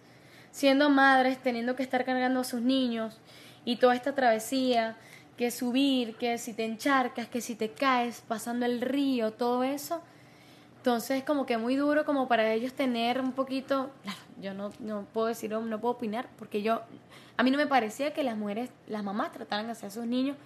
[0.51, 3.19] siendo madres, teniendo que estar cargando a sus niños
[3.65, 4.97] y toda esta travesía,
[5.37, 10.01] que subir, que si te encharcas, que si te caes pasando el río, todo eso.
[10.81, 13.91] Entonces es como que muy duro como para ellos tener un poquito,
[14.41, 16.81] yo no, no puedo decir, no puedo opinar, porque yo
[17.37, 20.37] a mí no me parecía que las mujeres, las mamás trataran hacia sus niños,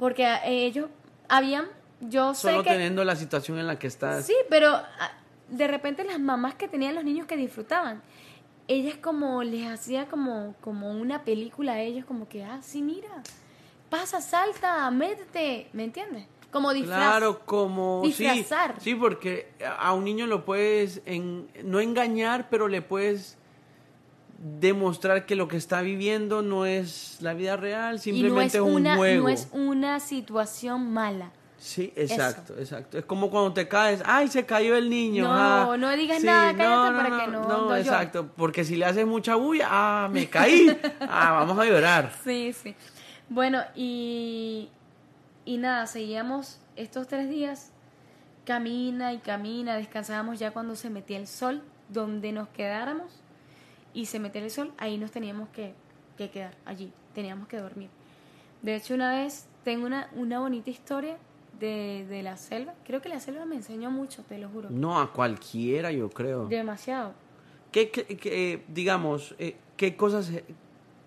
[0.00, 0.90] porque ellos
[1.28, 1.66] habían,
[2.00, 4.26] yo sé Solo teniendo la situación en la que estás.
[4.26, 5.12] Sí, pero ah,
[5.48, 8.02] de repente las mamás que tenían los niños que disfrutaban,
[8.66, 13.22] ellas como les hacía como, como una película a ellos, como que, ah, sí, mira,
[13.88, 16.26] pasa, salta, métete, ¿me entiendes?
[16.52, 16.98] Como disfraz.
[16.98, 18.74] Claro, como disfrazar.
[18.78, 19.48] Sí, sí, porque
[19.78, 23.38] a un niño lo puedes en, no engañar, pero le puedes
[24.38, 29.22] demostrar que lo que está viviendo no es la vida real, simplemente es, un juego.
[29.22, 31.32] No es una situación mala.
[31.58, 32.98] Sí, exacto, exacto.
[32.98, 35.24] Es como cuando te caes, ay, se cayó el niño.
[35.24, 37.48] No, ah, no digas nada, cállate para que no.
[37.48, 42.12] No, exacto, porque si le haces mucha bulla, ah, me caí, ah, vamos a llorar.
[42.24, 42.74] Sí, sí.
[43.28, 44.68] Bueno, y,
[45.44, 47.72] y nada, seguíamos estos tres días,
[48.44, 53.20] camina y camina, descansábamos ya cuando se metía el sol, donde nos quedáramos
[53.94, 55.74] y se metía el sol, ahí nos teníamos que,
[56.16, 57.90] quedar allí, teníamos que dormir.
[58.62, 61.18] De hecho, una vez tengo una, una bonita historia
[61.58, 62.74] de, la selva.
[62.84, 64.70] Creo que la selva me enseñó mucho, te lo juro.
[64.70, 66.46] No, a cualquiera, yo creo.
[66.46, 67.14] Demasiado.
[67.70, 70.30] ¿Qué, digamos, eh, qué cosas,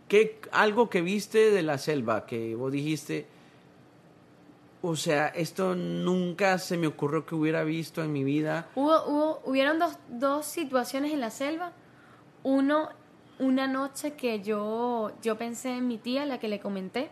[0.08, 3.28] qué, algo que viste de la selva que vos dijiste,
[4.88, 8.68] o sea, esto nunca se me ocurrió que hubiera visto en mi vida?
[8.76, 11.74] Hubo, hubo, hubieron dos, dos situaciones en la selva
[12.46, 12.90] uno,
[13.40, 17.10] una noche que yo, yo pensé en mi tía, la que le comenté.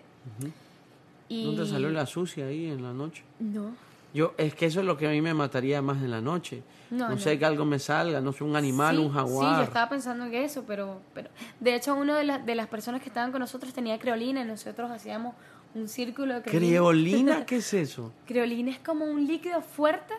[1.27, 1.51] y...
[1.51, 3.23] ¿No te salió la sucia ahí en la noche?
[3.39, 3.71] No.
[4.13, 6.61] Yo, es que eso es lo que a mí me mataría más en la noche.
[6.91, 9.55] No, sé que algo me salga, no sé, un animal, un jaguar.
[9.55, 13.01] Sí, yo estaba pensando en eso, pero, pero de hecho uno de, de las personas
[13.01, 15.33] que estaban con nosotros tenía creolina y nosotros hacíamos
[15.75, 16.69] un círculo de creolina.
[16.69, 17.45] ¿Creolina?
[17.45, 18.13] ¿Qué es eso?
[18.25, 20.13] creolina es como un líquido fuerte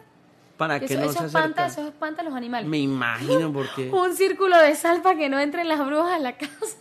[0.56, 2.68] para que no se espanta, Eso espanta a los animales.
[2.68, 3.90] Me imagino porque...
[3.92, 6.76] un círculo de sal para que no entren las brujas a la casa.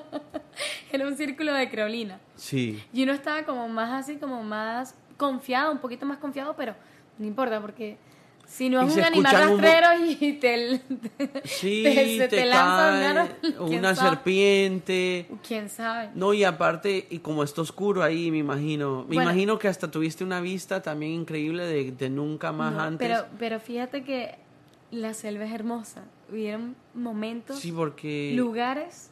[0.92, 2.20] Era un círculo de creolina.
[2.36, 2.82] Sí.
[2.92, 6.76] Y uno estaba como más así, como más confiado, un poquito más confiado, pero
[7.18, 7.96] no importa porque
[8.46, 10.80] Si no es un animal rastrero y te,
[11.44, 13.28] sí, te, te, lanza
[13.60, 15.26] una serpiente.
[15.46, 16.10] ¿Quién sabe?
[16.14, 19.06] No, y aparte, y como está oscuro ahí, me imagino.
[19.08, 23.08] Me imagino que hasta tuviste una vista también increíble de, nunca más antes.
[23.08, 24.36] Pero, pero fíjate que
[24.90, 26.04] la selva es hermosa.
[26.30, 28.32] Hubieron momentos, sí, porque...
[28.34, 29.10] lugares.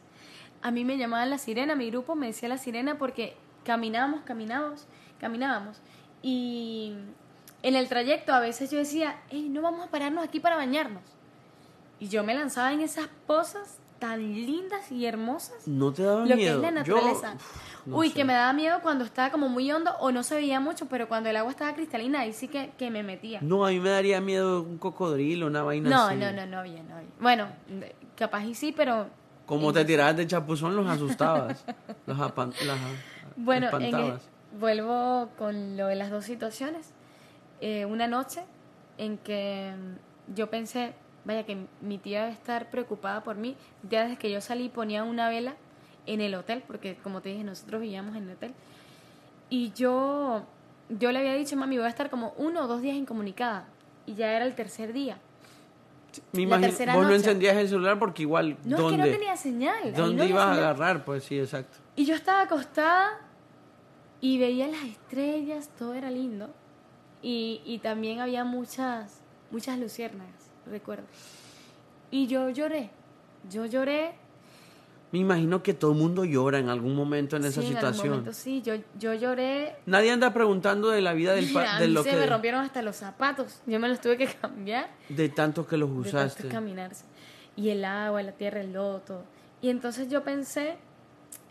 [0.62, 4.86] A mí me llamaban la sirena, mi grupo me decía la sirena porque caminábamos, caminábamos,
[5.18, 5.80] caminábamos.
[6.22, 6.92] Y
[7.62, 11.02] en el trayecto a veces yo decía, hey, no vamos a pararnos aquí para bañarnos.
[11.98, 15.68] Y yo me lanzaba en esas pozas tan lindas y hermosas.
[15.68, 16.36] ¿No te daba miedo?
[16.36, 17.34] Lo que es la naturaleza.
[17.86, 20.86] Uy, que me daba miedo cuando estaba como muy hondo o no se veía mucho,
[20.86, 23.40] pero cuando el agua estaba cristalina, ahí sí que, que me metía.
[23.42, 26.16] No, a mí me daría miedo un cocodrilo, una vaina no, así.
[26.16, 27.48] No, no, no, no bien, no Bueno,
[28.16, 29.08] capaz y sí, pero...
[29.44, 31.64] Como te tirabas de chapuzón, los asustabas.
[32.06, 32.78] los apan las
[33.36, 33.70] bueno,
[34.58, 36.92] vuelvo con lo de las dos situaciones.
[37.60, 38.42] Eh, una noche
[38.98, 39.72] en que
[40.34, 40.94] yo pensé,
[41.24, 43.56] vaya que mi tía debe estar preocupada por mí.
[43.88, 45.56] Ya desde que yo salí ponía una vela
[46.06, 48.54] en el hotel, porque como te dije, nosotros vivíamos en el hotel.
[49.48, 50.44] Y yo,
[50.88, 53.66] yo le había dicho, mami, voy a estar como uno o dos días incomunicada.
[54.06, 55.18] Y ya era el tercer día.
[56.32, 58.56] Me imagino, vos no encendías el celular porque igual.
[58.64, 59.94] No, es que no tenía señal.
[59.94, 61.04] ¿Dónde ibas a agarrar?
[61.04, 61.78] Pues sí, exacto.
[61.94, 63.20] Y yo estaba acostada
[64.20, 66.50] y veía las estrellas, todo era lindo.
[67.22, 71.04] Y, y también había muchas, muchas luciérnagas, recuerdo.
[72.10, 72.90] Y yo lloré,
[73.48, 74.12] yo lloré.
[75.12, 77.78] Me imagino que todo el mundo llora en algún momento en esa situación.
[77.78, 79.74] En algún momento, sí, yo, yo lloré.
[79.86, 83.60] Nadie anda preguntando de la vida del de lo se me rompieron hasta los zapatos.
[83.66, 84.88] Yo me los tuve que cambiar.
[85.08, 86.44] De tanto que los usaste.
[86.44, 87.04] De caminarse.
[87.56, 89.24] Y el agua, la tierra, el loto.
[89.60, 90.76] Y entonces yo pensé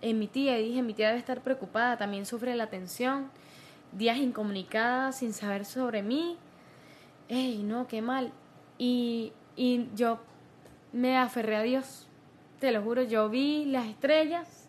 [0.01, 3.29] en mi tía y dije, mi tía debe estar preocupada, también sufre la tensión
[3.91, 6.37] días incomunicadas sin saber sobre mí.
[7.27, 8.31] ¡Ey, no, qué mal!
[8.77, 10.19] Y, y yo
[10.93, 12.07] me aferré a Dios,
[12.59, 14.67] te lo juro, yo vi las estrellas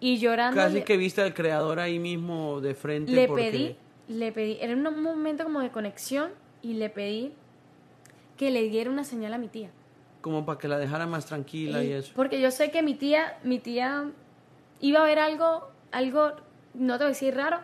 [0.00, 0.60] y llorando.
[0.60, 3.12] Casi que viste al creador ahí mismo de frente.
[3.12, 3.76] Le pedí,
[4.08, 7.32] le pedí, era un momento como de conexión y le pedí
[8.36, 9.70] que le diera una señal a mi tía.
[10.20, 12.12] Como para que la dejara más tranquila y, eso.
[12.14, 14.10] Porque yo sé que mi tía, mi tía
[14.80, 16.32] iba a ver algo, algo,
[16.74, 17.60] no te voy a decir raro,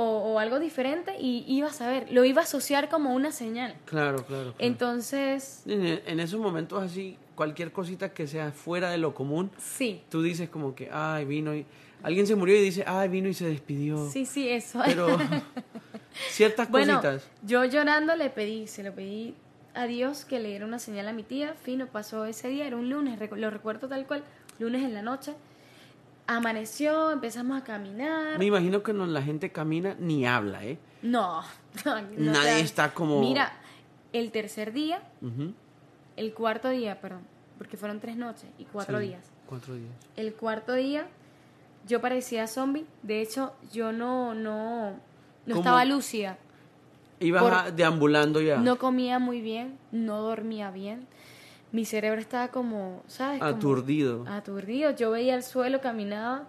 [0.00, 3.74] o, algo diferente y iba a saber, lo iba a asociar como una señal.
[3.84, 4.54] Claro, claro.
[4.58, 5.62] Entonces...
[5.66, 10.02] En, esos momentos así, cualquier cosita que sea fuera de lo común, sí.
[10.08, 11.66] tú dices como que, ay, vino y...
[12.02, 14.08] Alguien se murió y dice, ay, vino y se despidió.
[14.08, 14.80] Sí, sí, eso.
[14.86, 15.18] Pero
[16.30, 17.28] ciertas bueno, cositas.
[17.42, 19.34] Yo llorando le pedí, se lo pedí
[19.74, 21.54] a Dios que le diera una señal a mi tía.
[21.62, 24.24] Fino, pasó ese día, era un lunes, lo recuerdo tal cual,
[24.58, 25.34] lunes en la noche.
[26.30, 28.38] Amaneció, empezamos a caminar.
[28.38, 30.78] Me imagino que no, la gente camina ni habla, ¿eh?
[31.02, 31.42] No.
[32.16, 33.20] Nadie está como...
[33.20, 33.52] Mira,
[34.12, 35.02] el tercer día,
[36.16, 37.22] el cuarto día, perdón,
[37.58, 39.24] porque fueron tres noches y cuatro días.
[39.48, 39.90] Cuatro días.
[40.14, 41.08] El cuarto día
[41.88, 42.86] yo parecía zombie.
[43.02, 45.00] De hecho, yo no, no,
[45.46, 46.38] no estaba lúcida.
[47.18, 48.58] Ibas deambulando ya.
[48.58, 51.08] No comía muy bien, no dormía bien
[51.72, 53.42] mi cerebro estaba como, ¿sabes?
[53.42, 54.24] Aturdido.
[54.28, 54.90] aturdido.
[54.92, 56.46] Yo veía el suelo, caminaba.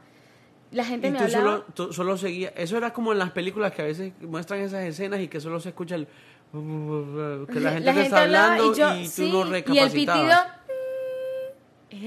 [0.71, 1.43] La gente y me tú hablaba.
[1.43, 2.53] Solo, tú solo seguía.
[2.55, 5.59] Eso era como en las películas que a veces muestran esas escenas y que solo
[5.59, 6.07] se escucha el.
[6.51, 9.75] Que la gente, te está hablando y, tú no recapacitabas.
[9.75, 10.37] Y el pitido.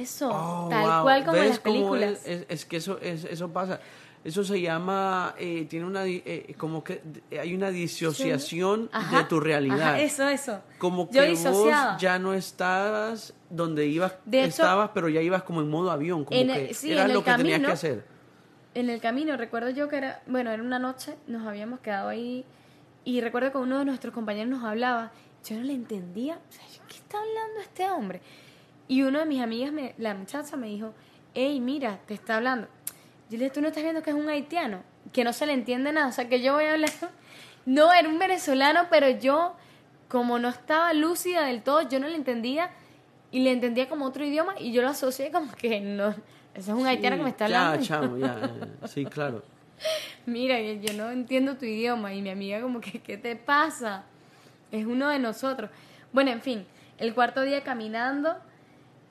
[0.03, 2.27] Eso, oh, tal cual como en las películas.
[2.27, 3.81] Es, es, que eso, es, eso pasa.
[4.25, 7.03] Eso se llama, eh, tiene una, eh, como que
[7.39, 10.01] hay una disociación de tu realidad.
[10.01, 10.63] eso, eso.
[10.79, 11.71] Como que vos
[12.01, 16.75] ya no estabas donde ibas, estabas, pero ya ibas como en modo avión, como que
[16.85, 18.07] era lo que tenías que hacer.
[18.73, 22.47] En el camino, recuerdo yo que era, bueno, era una noche, nos habíamos quedado ahí
[23.05, 25.13] y recuerdo que uno de nuestros compañeros nos hablaba,
[25.47, 26.39] yo no le entendía,
[26.89, 28.23] ¿qué está hablando este hombre?
[28.89, 30.95] Y uno de mis amigas, me, la muchacha, me dijo,
[31.35, 32.69] hey, mira, te está hablando
[33.31, 35.53] yo le dije, tú no estás viendo que es un haitiano, que no se le
[35.53, 36.91] entiende nada, o sea, que yo voy a hablar.
[37.67, 39.55] No, era un venezolano, pero yo,
[40.09, 42.69] como no estaba lúcida del todo, yo no le entendía
[43.31, 46.21] y le entendía como otro idioma y yo lo asocié como que no, eso
[46.55, 47.81] es un haitiano que me está hablando.
[47.81, 48.51] Ya, chamo, ya,
[48.87, 49.43] sí, claro.
[50.27, 54.05] Mira, yo no entiendo tu idioma y mi amiga como que, ¿qué te pasa?
[54.71, 55.71] Es uno de nosotros.
[56.13, 56.67] Bueno, en fin,
[56.99, 58.37] el cuarto día caminando,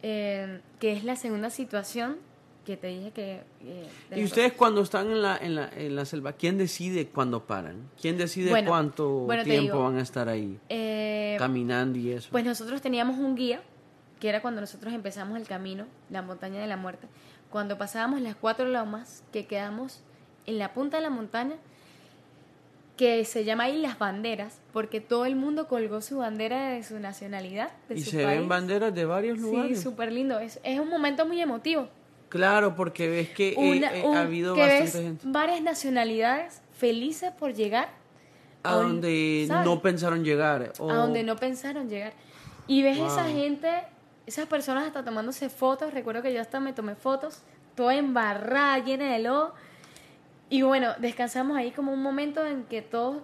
[0.01, 2.17] eh, que es la segunda situación,
[2.65, 3.41] que te dije que...
[3.61, 7.45] Eh, ¿Y ustedes cuando están en la, en, la, en la selva, quién decide cuándo
[7.45, 7.89] paran?
[8.01, 12.29] ¿Quién decide cuánto tiempo van a estar ahí eh, caminando y eso?
[12.31, 13.61] Pues nosotros teníamos un guía,
[14.19, 17.07] que era cuando nosotros empezamos el camino, la montaña de la muerte.
[17.49, 20.01] Cuando pasábamos las cuatro lomas que quedamos
[20.45, 21.55] en la punta de la montaña,
[22.97, 26.99] que se llama ahí las banderas, porque todo el mundo colgó su bandera de su
[26.99, 27.71] nacionalidad.
[27.89, 29.77] y se ven banderas de varios lugares.
[29.77, 30.39] Sí, súper lindo.
[30.39, 31.89] Es, es un momento muy emotivo.
[32.33, 35.23] Claro, porque ves que eh, eh, ha habido bastante gente.
[35.27, 37.89] varias nacionalidades felices por llegar
[38.63, 40.73] a donde no pensaron llegar.
[40.79, 42.13] A donde no pensaron llegar.
[42.65, 43.69] Y ves esa gente,
[44.25, 45.93] esas personas hasta tomándose fotos.
[45.93, 47.43] Recuerdo que yo hasta me tomé fotos,
[47.75, 49.53] toda embarrada, llena de lodo.
[50.49, 53.17] Y bueno, descansamos ahí como un momento en que todos...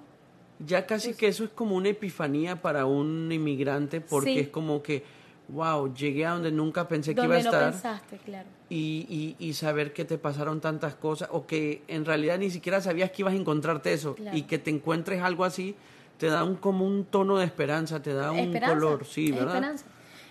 [0.59, 5.03] Ya casi que eso es como una epifanía para un inmigrante porque es como que,
[5.49, 7.65] wow, llegué a donde nunca pensé que iba a estar.
[7.65, 8.47] No pensaste, claro.
[8.69, 12.81] Y, y, y, saber que te pasaron tantas cosas o que en realidad ni siquiera
[12.81, 15.75] sabías que ibas a encontrarte eso y que te encuentres algo así
[16.19, 19.55] te da un como un tono de esperanza, te da un color, sí, ¿verdad?
[19.55, 19.85] Esperanza.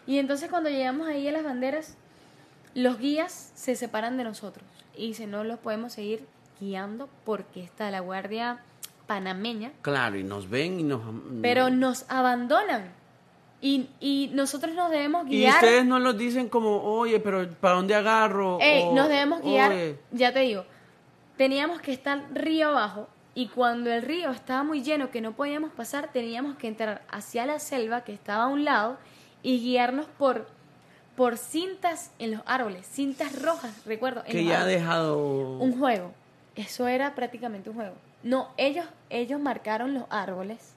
[0.07, 1.97] Y entonces cuando llegamos ahí a las banderas,
[2.75, 4.65] los guías se separan de nosotros
[4.95, 6.27] y si no los podemos seguir
[6.61, 8.61] guiando porque está la guardia
[9.07, 9.73] panameña.
[9.81, 11.01] Claro, y nos ven y nos...
[11.41, 12.93] Pero nos abandonan.
[13.61, 15.55] Y, y nosotros nos debemos guiar.
[15.55, 18.59] Y ustedes no los dicen como, oye, pero ¿para dónde agarro?
[18.95, 19.73] nos debemos guiar,
[20.13, 20.65] ya te digo,
[21.37, 25.73] teníamos que estar río abajo y cuando el río estaba muy lleno que no podíamos
[25.73, 28.99] pasar, teníamos que entrar hacia la selva que estaba a un lado
[29.43, 30.47] y guiarnos por
[31.19, 34.23] por cintas en los árboles, cintas rojas, recuerdo.
[34.23, 35.19] que ya ha dejado
[35.59, 36.13] un juego.
[36.55, 37.95] Eso era prácticamente un juego.
[38.23, 40.75] No, ellos, ellos marcaron los árboles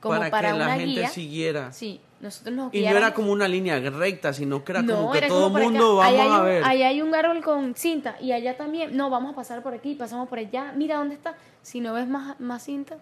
[0.00, 1.70] como para, que la gente siguiera.
[1.70, 5.22] Sí, nosotros nos Y no era como una línea recta, sino que era como que
[5.22, 6.64] todo el mundo vamos a ver.
[6.64, 8.96] ahí hay un árbol con cinta y allá también.
[8.96, 10.72] No, vamos a pasar por aquí, pasamos por allá.
[10.76, 11.36] Mira dónde está.
[11.62, 12.96] Si no ves más, más cinta,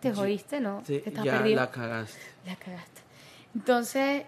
[0.00, 0.82] te jodiste, ¿no?
[0.84, 2.18] Sí, te estás ya la cagaste.
[2.46, 3.00] La cagaste.
[3.54, 4.24] Entonces,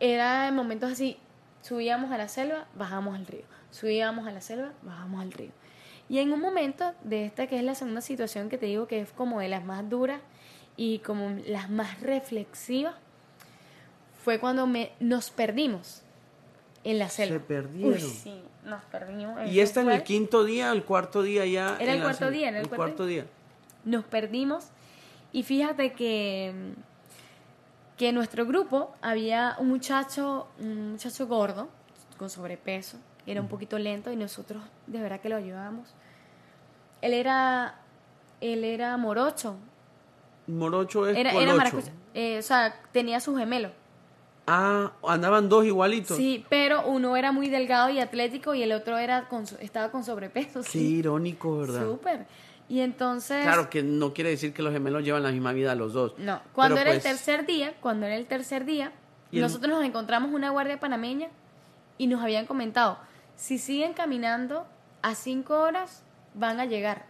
[0.00, 1.16] era en momentos así.
[1.60, 3.44] Subíamos a la selva, bajamos al río.
[3.70, 5.52] Subíamos a la selva, bajamos al río.
[6.08, 9.00] Y en un momento de esta que es la segunda situación que te digo que
[9.00, 10.20] es como de las más duras
[10.76, 12.94] y como las más reflexivas,
[14.24, 16.02] fue cuando me, nos perdimos
[16.84, 17.36] en la selva.
[17.36, 18.00] Se perdieron.
[18.00, 19.48] sí, nos perdimos.
[19.48, 21.76] ¿Y esta en el quinto día o el cuarto día ya?
[21.78, 23.26] Era el cuarto día, en el, cuarto, día.
[23.84, 24.66] Nos perdimos
[25.32, 26.74] y fíjate que
[27.96, 31.68] que en nuestro grupo había un muchacho, un muchacho gordo,
[32.18, 32.96] con sobrepeso,
[33.26, 35.94] era un poquito lento y nosotros de verdad que lo ayudábamos
[37.02, 37.74] él era,
[38.40, 39.56] él era morocho.
[40.46, 41.70] Morocho es era, era
[42.14, 43.70] eh, o sea, tenía su gemelo.
[44.46, 46.16] Ah, andaban dos igualitos.
[46.16, 50.04] Sí, pero uno era muy delgado y atlético y el otro era con, estaba con
[50.04, 50.62] sobrepeso.
[50.70, 51.84] Qué irónico, ¿verdad?
[51.84, 52.26] Súper.
[52.68, 53.42] Y entonces...
[53.42, 56.14] Claro que no quiere decir que los gemelos llevan la misma vida los dos.
[56.18, 58.92] No, cuando era el pues tercer día, cuando era el tercer día,
[59.30, 61.28] nosotros nos encontramos una guardia panameña
[61.98, 62.98] y nos habían comentado,
[63.36, 64.66] si siguen caminando
[65.02, 66.02] a cinco horas,
[66.34, 67.04] van a llegar.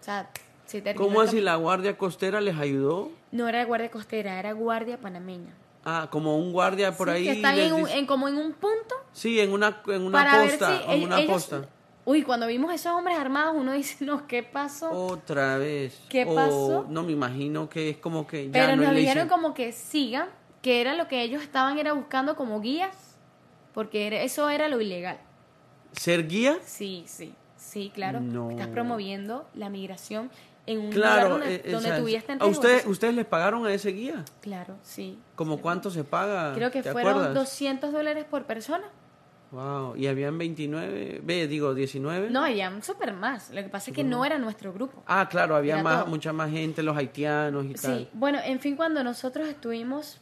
[0.00, 0.30] O sea,
[0.66, 3.10] si ¿Cómo así la guardia costera les ayudó?
[3.32, 5.52] No era guardia costera, era guardia panameña.
[5.84, 7.24] Ah, como un guardia por ahí.
[7.24, 8.94] Que están en, como en un punto.
[9.12, 10.82] Sí, en una, en una posta.
[10.88, 11.68] en una posta.
[12.04, 14.90] Uy, cuando vimos esos hombres armados, uno dice, no, ¿qué pasó?
[14.90, 16.00] Otra vez.
[16.08, 16.86] ¿Qué pasó?
[16.88, 20.28] No, me imagino que es como que ya Pero no nos dijeron como que sigan,
[20.62, 23.16] que era lo que ellos estaban era buscando como guías,
[23.72, 25.18] porque eso era lo ilegal.
[25.92, 26.58] ¿Ser guía?
[26.64, 27.34] Sí, sí.
[27.56, 28.20] Sí, claro.
[28.50, 30.30] Estás promoviendo la migración
[30.70, 34.24] en un lugar donde, eh, tuviste ¿A ustedes, ustedes les pagaron a ese guía?
[34.40, 35.18] Claro, sí.
[35.34, 36.54] ¿Cómo cuánto se paga?
[36.54, 38.84] Creo que fueron 200 dólares por persona.
[39.50, 42.30] Wow, y habían 29, ve, digo 19.
[42.30, 43.50] No, habían súper más.
[43.50, 45.02] Lo que pasa es que no era nuestro grupo.
[45.08, 47.98] Ah, claro, había más, mucha más gente, los haitianos y tal.
[47.98, 50.20] Sí, bueno, en fin, cuando nosotros estuvimos,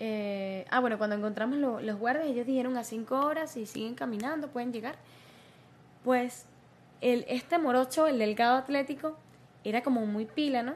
[0.00, 4.48] eh, ah, bueno, cuando encontramos los guardias, ellos dijeron a 5 horas y siguen caminando,
[4.48, 4.96] pueden llegar.
[6.02, 6.46] Pues
[7.00, 9.16] el, este morocho, el delgado atlético,
[9.64, 10.74] era como muy pila, ¿no?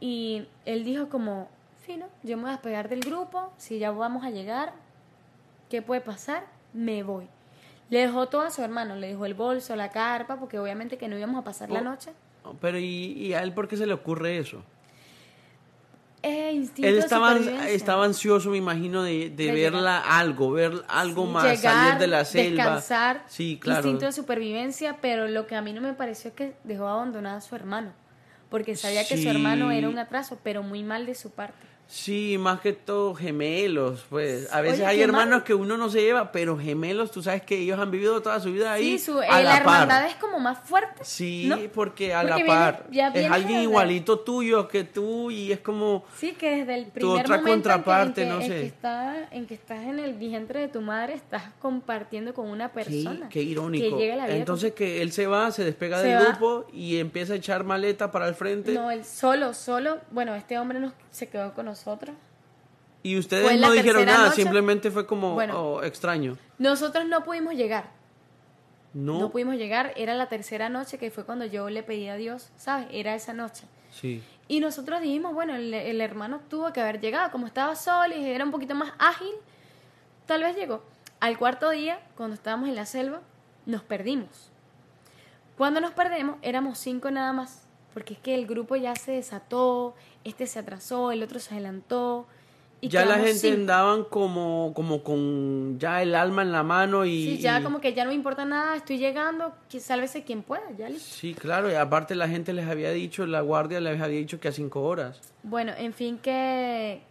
[0.00, 1.48] Y él dijo como,
[1.86, 4.72] fino, yo me voy a despegar del grupo, si ya vamos a llegar,
[5.70, 6.46] ¿qué puede pasar?
[6.72, 7.28] Me voy.
[7.90, 11.08] Le dejó todo a su hermano, le dejó el bolso, la carpa, porque obviamente que
[11.08, 12.12] no íbamos a pasar la oh, noche.
[12.60, 14.62] Pero ¿y, ¿y, a él por qué se le ocurre eso?
[16.22, 17.36] Él estaba,
[17.68, 22.64] estaba ansioso, me imagino, de, de, verla algo, ver algo más, salir de la selva.
[22.64, 23.80] Descansar, sí, claro.
[23.80, 27.38] instinto de supervivencia, pero lo que a mí no me pareció es que dejó abandonada
[27.38, 27.92] a su hermano,
[28.52, 31.71] porque sabía que su hermano era un atraso, pero muy mal de su parte.
[31.92, 34.50] Sí, más que todo gemelos, pues.
[34.50, 37.78] A veces hay hermanos que uno no se lleva, pero gemelos, tú sabes que ellos
[37.78, 38.98] han vivido toda su vida ahí.
[38.98, 41.04] Sí, su, a la, hermandad es como más fuerte.
[41.04, 46.04] Sí, porque a la par es alguien igualito tuyo que tú y es como.
[46.16, 48.46] Sí, que desde el primer tu otra momento contraparte, en que, no sé.
[48.46, 52.48] En que, está, en que estás en el vientre de tu madre, estás compartiendo con
[52.48, 53.26] una persona.
[53.26, 53.98] Sí, qué irónico.
[53.98, 57.34] Que llega la vida Entonces que él se va, se despega del grupo y empieza
[57.34, 58.72] a echar maleta para el frente.
[58.72, 59.98] No, él solo, solo.
[60.10, 62.16] Bueno, este hombre nos, se quedó con nosotros nosotros.
[63.02, 66.36] Y ustedes no dijeron nada, simplemente fue como oh, extraño.
[66.58, 67.90] Nosotros no pudimos llegar.
[68.94, 69.18] No.
[69.18, 72.50] No pudimos llegar, era la tercera noche que fue cuando yo le pedí a Dios,
[72.56, 72.86] ¿sabes?
[72.92, 73.64] Era esa noche.
[73.90, 74.22] Sí.
[74.48, 78.44] Y nosotros dijimos, bueno, el, hermano tuvo que haber llegado, como estaba solo y era
[78.44, 79.32] un poquito más ágil,
[80.26, 80.82] tal vez llegó.
[81.20, 83.20] Al cuarto día, cuando estábamos en la selva,
[83.66, 84.50] nos perdimos.
[85.56, 87.62] Cuando nos perdemos, éramos cinco nada más,
[87.94, 89.94] porque es que el grupo ya se desató,
[90.24, 92.26] este se atrasó, el otro se adelantó.
[92.80, 97.36] Y ya la gente andaban como, como con ya el alma en la mano y...
[97.36, 100.68] Sí, ya como que ya no me importa nada, estoy llegando, que sálvese quien pueda,
[100.76, 104.40] ya Sí, claro, y aparte la gente les había dicho, la guardia les había dicho
[104.40, 105.20] que a cinco horas.
[105.44, 107.02] Bueno, en fin, que,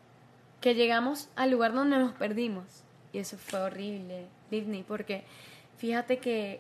[0.59, 2.66] que llegamos al lugar donde nos perdimos.
[3.14, 5.24] Y eso fue horrible, Disney, porque
[5.78, 6.59] fíjate que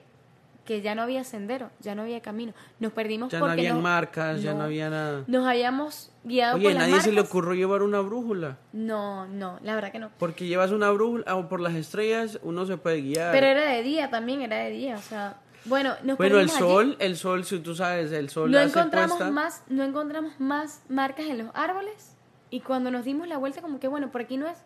[0.65, 2.53] que ya no había sendero, ya no había camino.
[2.79, 5.23] Nos perdimos ya porque no había marcas, ya no había nada.
[5.27, 8.57] Nos habíamos guiado Oye, por las nadie se le ocurrió llevar una brújula.
[8.71, 10.11] No, no, la verdad que no.
[10.17, 13.31] Porque llevas una brújula o por las estrellas uno se puede guiar.
[13.31, 16.95] Pero era de día también, era de día, o sea, bueno, nos Bueno, el sol,
[16.99, 21.39] el sol, si tú sabes, el sol no encontramos más, no encontramos más marcas en
[21.39, 22.15] los árboles
[22.49, 24.57] y cuando nos dimos la vuelta como que bueno, por aquí no es.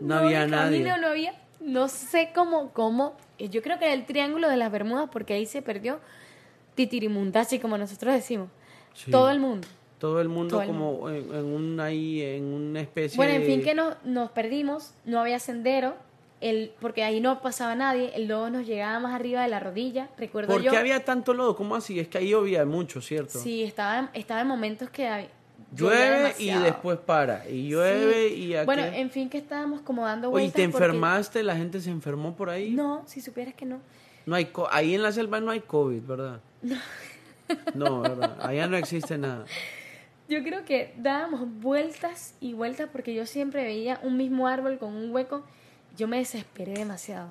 [0.00, 0.84] No, había nadie.
[1.00, 5.08] no había no sé cómo, cómo, yo creo que era el triángulo de las Bermudas,
[5.12, 6.00] porque ahí se perdió
[6.74, 8.48] Titirimundachi, como nosotros decimos.
[9.10, 9.66] Todo el mundo.
[9.98, 13.96] Todo el mundo como En, un, ahí, en una especie Bueno, en fin, que nos,
[14.04, 15.96] nos perdimos, no había sendero,
[16.40, 20.08] el, porque ahí no pasaba nadie, el lodo nos llegaba más arriba de la rodilla,
[20.16, 21.56] recuerdo ¿Por qué había tanto lodo?
[21.56, 21.98] ¿Cómo así?
[21.98, 23.40] Es que ahí llovía mucho, ¿cierto?
[23.40, 25.28] Sí, estaba, estaba en momentos que
[25.74, 27.48] Llueve y después para.
[27.48, 28.66] Y llueve y aquí.
[28.66, 30.50] Bueno, en fin, que estábamos como dando vueltas.
[30.50, 31.42] ¿Y te enfermaste?
[31.42, 32.70] ¿La gente se enfermó por ahí?
[32.70, 33.80] No, si supieras que no.
[34.24, 36.40] no hay ahí en la selva no hay COVID, ¿verdad?
[36.62, 36.76] No.
[37.74, 38.36] no, ¿verdad?
[38.40, 39.44] Allá no existe nada.
[40.28, 44.94] Yo creo que dábamos vueltas y vueltas porque yo siempre veía un mismo árbol con
[44.94, 45.42] un hueco.
[45.96, 47.28] Yo me desesperé demasiado.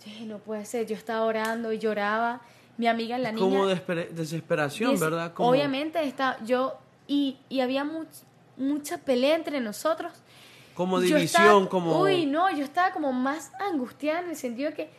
[0.00, 0.86] Yo dije, no puede ser.
[0.86, 2.40] Yo estaba orando y lloraba.
[2.78, 3.44] Mi amiga, la niña.
[3.44, 5.34] Como desesperación, ¿verdad?
[5.36, 7.86] Obviamente, está, yo y, y había
[8.56, 10.12] mucha pelea entre nosotros.
[10.74, 12.00] Como división, como...
[12.00, 14.90] Uy, no, yo estaba como más angustiada en el sentido de que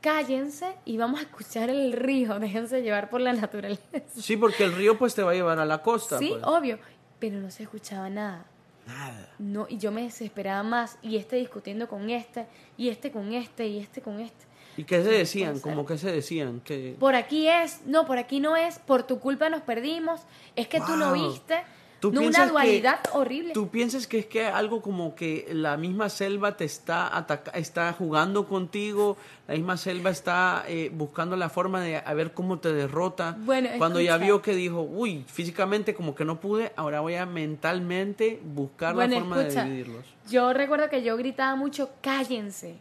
[0.00, 3.82] cállense y vamos a escuchar el río, déjense llevar por la naturaleza.
[4.16, 6.18] Sí, porque el río pues te va a llevar a la costa.
[6.18, 6.44] Sí, pues.
[6.44, 6.78] obvio,
[7.18, 8.46] pero no se escuchaba nada.
[8.86, 9.34] Nada.
[9.38, 12.46] No, y yo me desesperaba más, y este discutiendo con este,
[12.78, 14.47] y este con este, y este con este.
[14.78, 15.58] ¿Y qué se decían?
[15.58, 16.60] ¿Cómo que se decían?
[16.60, 20.20] que Por aquí es, no, por aquí no es, por tu culpa nos perdimos,
[20.54, 21.56] es que tú no viste.
[21.98, 23.54] ¿Tú no, una dualidad horrible.
[23.54, 28.46] ¿Tú piensas que es que algo como que la misma selva te está está jugando
[28.46, 29.16] contigo,
[29.48, 33.36] la misma selva está eh, buscando la forma de a ver cómo te derrota?
[33.40, 37.26] Bueno, Cuando ya vio que dijo, uy, físicamente como que no pude, ahora voy a
[37.26, 40.04] mentalmente buscar la forma de dividirlos.
[40.30, 42.76] Yo recuerdo que yo gritaba mucho, cállense,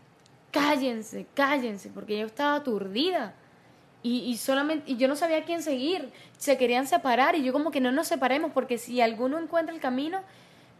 [0.57, 3.33] cállense, cállense, porque yo estaba aturdida.
[4.03, 6.11] Y, y, solamente, y yo no sabía a quién seguir.
[6.37, 9.81] Se querían separar y yo como que no nos separemos, porque si alguno encuentra el
[9.81, 10.21] camino,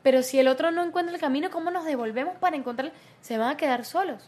[0.04, 2.94] pero si el otro no encuentra el camino, ¿cómo nos devolvemos para encontrar?
[3.22, 4.22] Se van a quedar solos.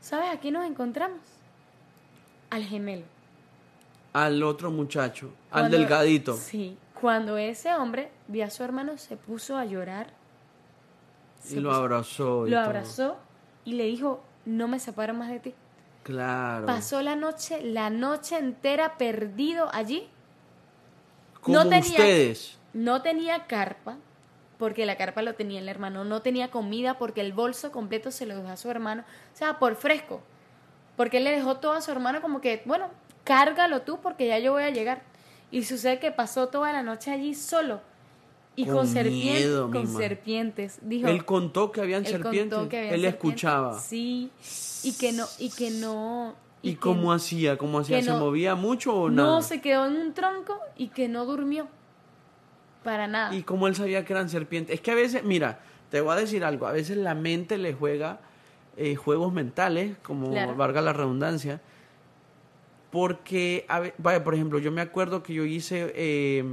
[0.00, 0.30] ¿Sabes?
[0.32, 1.20] Aquí nos encontramos.
[2.50, 3.04] Al gemelo.
[4.12, 6.36] Al otro muchacho, al delgadito.
[6.36, 10.08] Sí, cuando ese hombre vio a su hermano, se puso a llorar.
[11.50, 12.46] Y lo abrazó.
[12.46, 13.16] lo abrazó
[13.64, 15.54] y le dijo, no me separo más de ti.
[16.04, 16.64] Claro.
[16.64, 20.08] Pasó la noche, la noche entera perdido allí.
[21.40, 22.58] Como no tenía, ustedes.
[22.72, 23.96] No tenía carpa,
[24.58, 26.04] porque la carpa lo tenía el hermano.
[26.04, 29.02] No tenía comida porque el bolso completo se lo dejó a su hermano.
[29.34, 30.22] O sea, por fresco.
[30.96, 32.88] Porque él le dejó todo a su hermano como que, bueno,
[33.24, 35.02] cárgalo tú porque ya yo voy a llegar.
[35.50, 37.80] Y sucede que pasó toda la noche allí solo
[38.56, 40.78] y con, serpientes, con serpientes.
[40.80, 42.58] Dijo, él contó que habían serpientes.
[42.72, 43.78] él escuchaba.
[43.78, 44.30] Sí,
[44.82, 46.34] y que no, y que no.
[46.62, 47.58] ¿Y, cómo hacía?
[47.58, 48.02] ¿Cómo hacía?
[48.02, 49.28] ¿Se movía mucho o nada?
[49.28, 51.68] No, se quedó en un tronco y que no durmió.
[52.82, 53.34] Para nada.
[53.34, 54.74] ¿Y cómo él sabía que eran serpientes?
[54.74, 57.74] Es que a veces, mira, te voy a decir algo, a veces la mente le
[57.74, 58.20] juega
[58.76, 61.60] eh, juegos mentales, como valga la redundancia,
[62.90, 63.66] porque,
[63.98, 66.44] vaya, por ejemplo, yo me acuerdo que yo hice eh,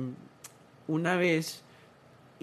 [0.87, 1.62] una vez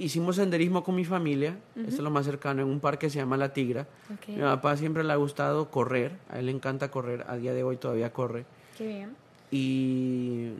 [0.01, 3.18] hicimos senderismo con mi familia, esto es lo más cercano, en un parque que se
[3.18, 3.86] llama La Tigra.
[4.26, 7.62] Mi papá siempre le ha gustado correr, a él le encanta correr, a día de
[7.62, 8.44] hoy todavía corre.
[8.76, 9.16] Qué bien.
[9.51, 10.53] Y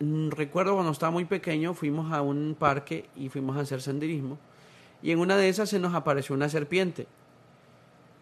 [0.00, 4.38] mm, recuerdo cuando estaba muy pequeño, fuimos a un parque y fuimos a hacer senderismo.
[5.02, 7.06] Y en una de esas se nos apareció una serpiente.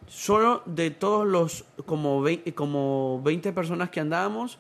[0.07, 4.59] Solo de todos los como 20, como 20 personas que andábamos,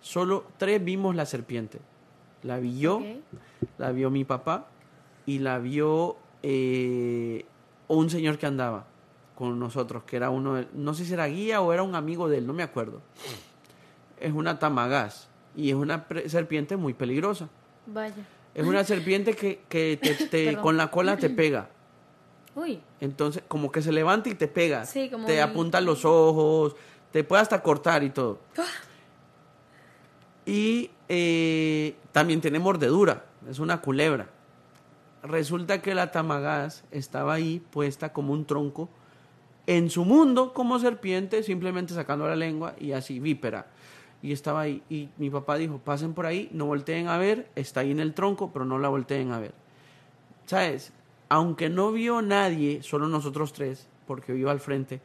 [0.00, 1.78] solo tres vimos la serpiente.
[2.42, 3.02] La vi yo,
[3.78, 4.69] la vio mi papá
[5.30, 7.44] y la vio eh,
[7.86, 8.86] un señor que andaba
[9.36, 12.38] con nosotros, que era uno, no sé si era guía o era un amigo de
[12.38, 13.00] él, no me acuerdo.
[14.18, 17.48] Es una tamagás y es una serpiente muy peligrosa.
[17.86, 18.26] Vaya.
[18.56, 21.70] Es una serpiente que, que te, con la cola te pega.
[22.56, 22.80] Uy.
[23.00, 24.84] Entonces, como que se levanta y te pega.
[25.26, 26.74] te apunta los ojos,
[27.12, 28.40] te puede hasta cortar y todo.
[28.58, 28.64] Ah.
[30.44, 34.39] Y eh, también tiene mordedura, es una culebra.
[35.22, 38.88] Resulta que la tamagás estaba ahí puesta como un tronco
[39.66, 43.66] en su mundo como serpiente, simplemente sacando la lengua y así, vípera.
[44.22, 44.82] Y estaba ahí.
[44.88, 48.14] Y mi papá dijo, pasen por ahí, no volteen a ver, está ahí en el
[48.14, 49.52] tronco, pero no la volteen a ver.
[50.46, 50.92] ¿Sabes?
[51.28, 55.00] Aunque no vio nadie, solo nosotros tres, porque vivo al frente,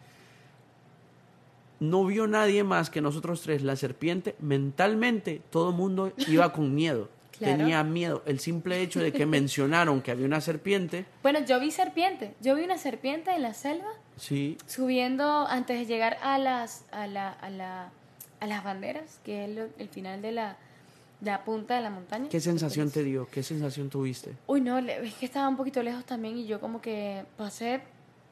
[1.80, 7.09] no vio nadie más que nosotros tres, la serpiente, mentalmente todo mundo iba con miedo.
[7.39, 8.23] Tenía miedo.
[8.25, 11.05] El simple hecho de que mencionaron que había una serpiente.
[11.23, 12.33] Bueno, yo vi serpiente.
[12.41, 13.89] Yo vi una serpiente en la selva.
[14.17, 14.57] Sí.
[14.65, 17.91] Subiendo antes de llegar a las, a la, a la,
[18.39, 20.57] a las banderas, que es el, final de la,
[21.21, 22.29] la punta de la montaña.
[22.29, 23.27] ¿Qué sensación te dio?
[23.29, 24.33] ¿Qué sensación tuviste?
[24.47, 27.81] Uy, no, es que estaba un poquito lejos también y yo como que pasé,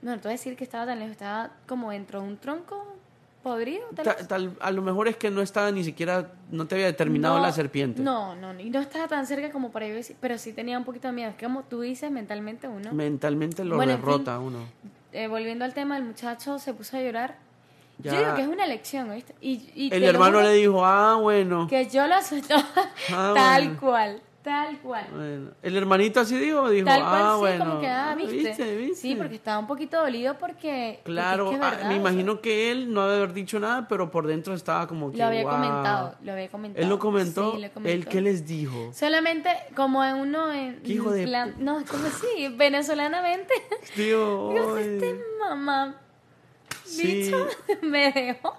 [0.02, 2.38] no, no te voy a decir que estaba tan lejos, estaba como dentro de un
[2.38, 2.96] tronco
[3.44, 3.84] podrido.
[4.28, 7.52] Tal, a lo mejor es que no estaba ni siquiera, no te había determinado la
[7.52, 8.02] serpiente.
[8.02, 11.10] No, no, y no estaba tan cerca como para ir, pero sí tenía un poquito
[11.10, 11.30] de miedo.
[11.30, 12.94] Es que como tú dices, mentalmente uno.
[12.94, 14.60] Mentalmente lo derrota uno.
[15.12, 17.38] Eh, volviendo al tema, el muchacho se puso a llorar
[18.00, 19.36] yo digo que es una lección, ¿viste?
[19.42, 21.68] Y, el hermano le dijo, ah, bueno.
[21.68, 22.56] Que yo lo acepto
[23.12, 25.08] ah, tal cual, tal cual.
[25.12, 25.52] Bueno.
[25.62, 28.96] El hermanito así dijo, dijo, tal cual, ah, sí, como que, ah, ¿viste?
[28.96, 31.00] Sí, porque estaba un poquito dolido porque...
[31.04, 34.88] Claro, ah, me imagino que él no debe haber dicho nada, pero por dentro estaba
[34.88, 36.84] como que, Lo había comentado, lo había comentado.
[36.84, 37.58] ¿Él lo comentó?
[37.58, 38.92] Sí, ¿Él qué les dijo?
[38.94, 40.52] Solamente como en uno...
[40.52, 41.24] En, hijo de...?
[41.24, 43.54] Plan, no, como así, venezolanamente.
[43.96, 44.78] Dios.
[44.78, 45.96] este mamá
[46.86, 47.32] sí.
[47.82, 48.58] me dejó.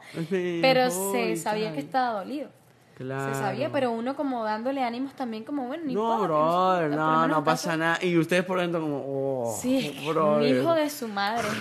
[0.60, 2.48] pero se sabía que estaba dolido.
[2.94, 3.34] Claro.
[3.34, 7.44] Se sabía, pero uno como dándole ánimos también como, bueno, ni No, bro, no, no
[7.44, 7.98] pasa nada.
[8.02, 11.48] Y ustedes por dentro como, oh, sí, hijo de su madre.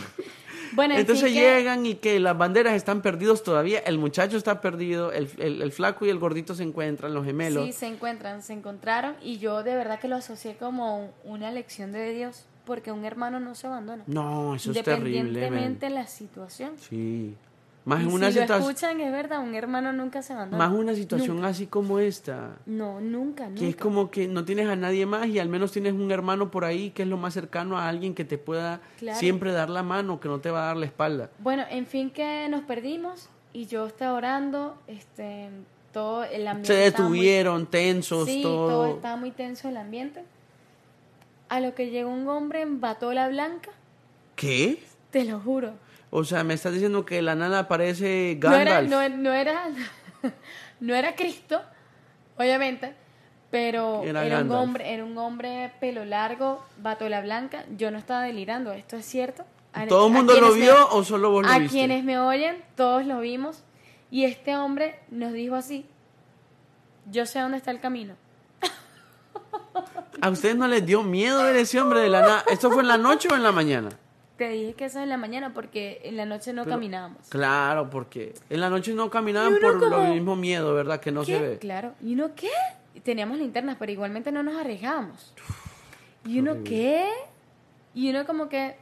[0.75, 5.29] Bueno, Entonces llegan y que las banderas están perdidos todavía, el muchacho está perdido, el,
[5.37, 7.65] el, flaco y el gordito se encuentran, los gemelos.
[7.65, 11.91] Sí, se encuentran, se encontraron y yo de verdad que lo asocié como una lección
[11.91, 14.03] de Dios porque un hermano no se abandona.
[14.07, 15.17] No, eso es terrible.
[15.17, 16.73] Independientemente de la situación.
[16.79, 17.35] Sí.
[17.85, 20.67] Más en una si lo escuchan, es verdad, un hermano nunca se abandona.
[20.69, 22.57] Más una situación así como esta.
[22.65, 23.59] No, nunca, nunca.
[23.59, 26.49] Que es como que no tienes a nadie más y al menos tienes un hermano
[26.49, 28.79] por ahí que es lo más cercano a alguien que te pueda
[29.15, 31.29] siempre dar la mano, que no te va a dar la espalda.
[31.39, 35.49] Bueno, en fin que nos perdimos y yo estaba orando, este,
[35.91, 36.73] todo el ambiente.
[36.73, 38.95] Se detuvieron, tensos, sí, todo.
[38.95, 40.23] estaba muy tenso el ambiente.
[41.49, 43.71] A lo que llegó un hombre en batola blanca.
[44.35, 44.81] ¿Qué?
[45.11, 45.73] Te lo juro.
[46.15, 48.87] O sea, me estás diciendo que la nana parece Gandalf.
[48.87, 49.63] No era, no, era,
[50.79, 51.59] no era Cristo,
[52.37, 52.93] obviamente,
[53.49, 57.65] pero era, un hombre, era un hombre pelo largo, batola blanca.
[57.79, 59.43] Yo no estaba delirando, esto es cierto.
[59.89, 63.19] ¿Todo el mundo lo vio o solo vos lo a quienes me oyen, todos lo
[63.19, 63.63] vimos.
[64.11, 65.83] Y este hombre nos dijo así,
[67.09, 68.13] yo sé dónde está el camino.
[70.21, 72.43] ¿A ustedes no les dio miedo ver ese hombre de la nada?
[72.51, 73.89] ¿Esto fue en la noche o en la mañana?
[74.37, 77.27] Te dije que eso es en la mañana porque en la noche no caminábamos.
[77.29, 80.99] Claro, porque en la noche no caminaban por lo mismo miedo, ¿verdad?
[80.99, 81.57] Que no se ve.
[81.59, 81.93] Claro.
[82.01, 82.49] ¿Y uno qué?
[83.03, 85.33] Teníamos linternas, pero igualmente no nos arriesgábamos.
[86.25, 87.07] ¿Y uno qué?
[87.93, 88.75] Y uno como que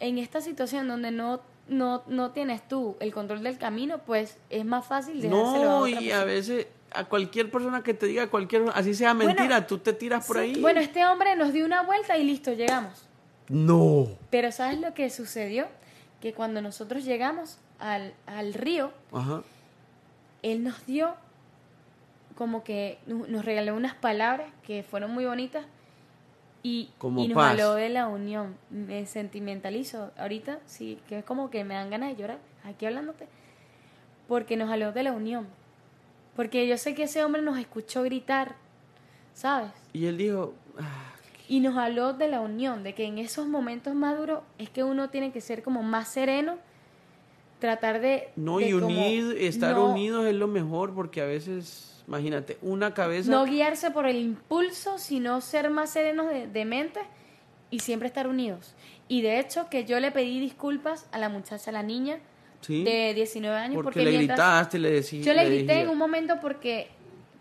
[0.00, 4.64] en esta situación donde no no, no tienes tú el control del camino, pues es
[4.64, 8.94] más fácil dejárselo No, y a veces a cualquier persona que te diga cualquier, así
[8.94, 10.60] sea mentira, tú te tiras por ahí.
[10.60, 13.07] Bueno, este hombre nos dio una vuelta y listo, llegamos.
[13.48, 14.08] No.
[14.30, 15.66] Pero ¿sabes lo que sucedió?
[16.20, 18.92] Que cuando nosotros llegamos al, al río,
[20.42, 21.14] él nos dio
[22.36, 25.64] como que nos regaló unas palabras que fueron muy bonitas
[26.62, 28.56] y, y nos habló de la unión.
[28.70, 33.26] Me sentimentalizo ahorita, sí, que es como que me dan ganas de llorar aquí hablándote,
[34.28, 35.46] porque nos habló de la unión
[36.38, 38.54] porque yo sé que ese hombre nos escuchó gritar,
[39.34, 39.72] ¿sabes?
[39.92, 41.12] Y él dijo, ah,
[41.48, 45.08] Y nos habló de la unión, de que en esos momentos maduros es que uno
[45.08, 46.58] tiene que ser como más sereno,
[47.58, 48.28] tratar de...
[48.36, 53.30] No, y unir, estar unidos es lo mejor porque a veces, imagínate, una cabeza...
[53.30, 57.00] No guiarse por el impulso, sino ser más serenos de, mente
[57.70, 58.74] y siempre estar unidos.
[59.08, 62.18] Y de hecho que yo le pedí disculpas a la muchacha, a la niña
[62.68, 63.82] de 19 años.
[63.82, 65.24] Porque, le gritaste, le decías...
[65.24, 66.88] Yo le grité en un momento porque,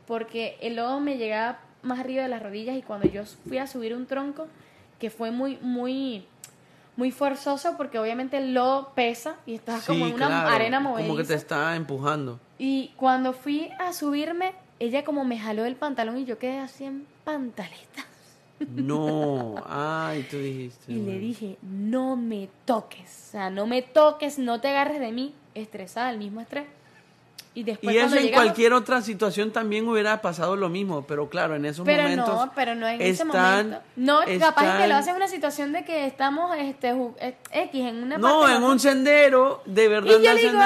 [0.05, 3.67] porque el lodo me llegaba más arriba de las rodillas y cuando yo fui a
[3.67, 4.47] subir un tronco,
[4.99, 6.25] que fue muy, muy,
[6.95, 11.07] muy forzoso porque obviamente el lodo pesa y estás como en una arena movediza.
[11.07, 12.39] Como que te está empujando.
[12.59, 16.85] Y cuando fui a subirme, ella como me jaló el pantalón y yo quedé así
[16.85, 18.05] en pantaletas.
[18.59, 20.91] No, ay, tú dijiste.
[20.91, 25.11] Y le dije, no me toques, o sea, no me toques, no te agarres de
[25.11, 26.65] mí, estresada, el mismo estrés.
[27.57, 31.55] Y, después, y eso en cualquier otra situación también hubiera pasado lo mismo, pero claro,
[31.55, 32.27] en esos pero momentos.
[32.27, 33.79] No, pero no en ese momento.
[33.95, 36.89] No, capaz que lo hace en una situación de que estamos este,
[37.19, 40.59] eh, X en una No, en un sendero, de verdad, y yo digo,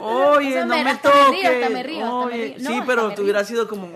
[0.00, 2.02] Oye, no me, toques.
[2.02, 3.86] Oye, sí, pero tú hubieras sido como.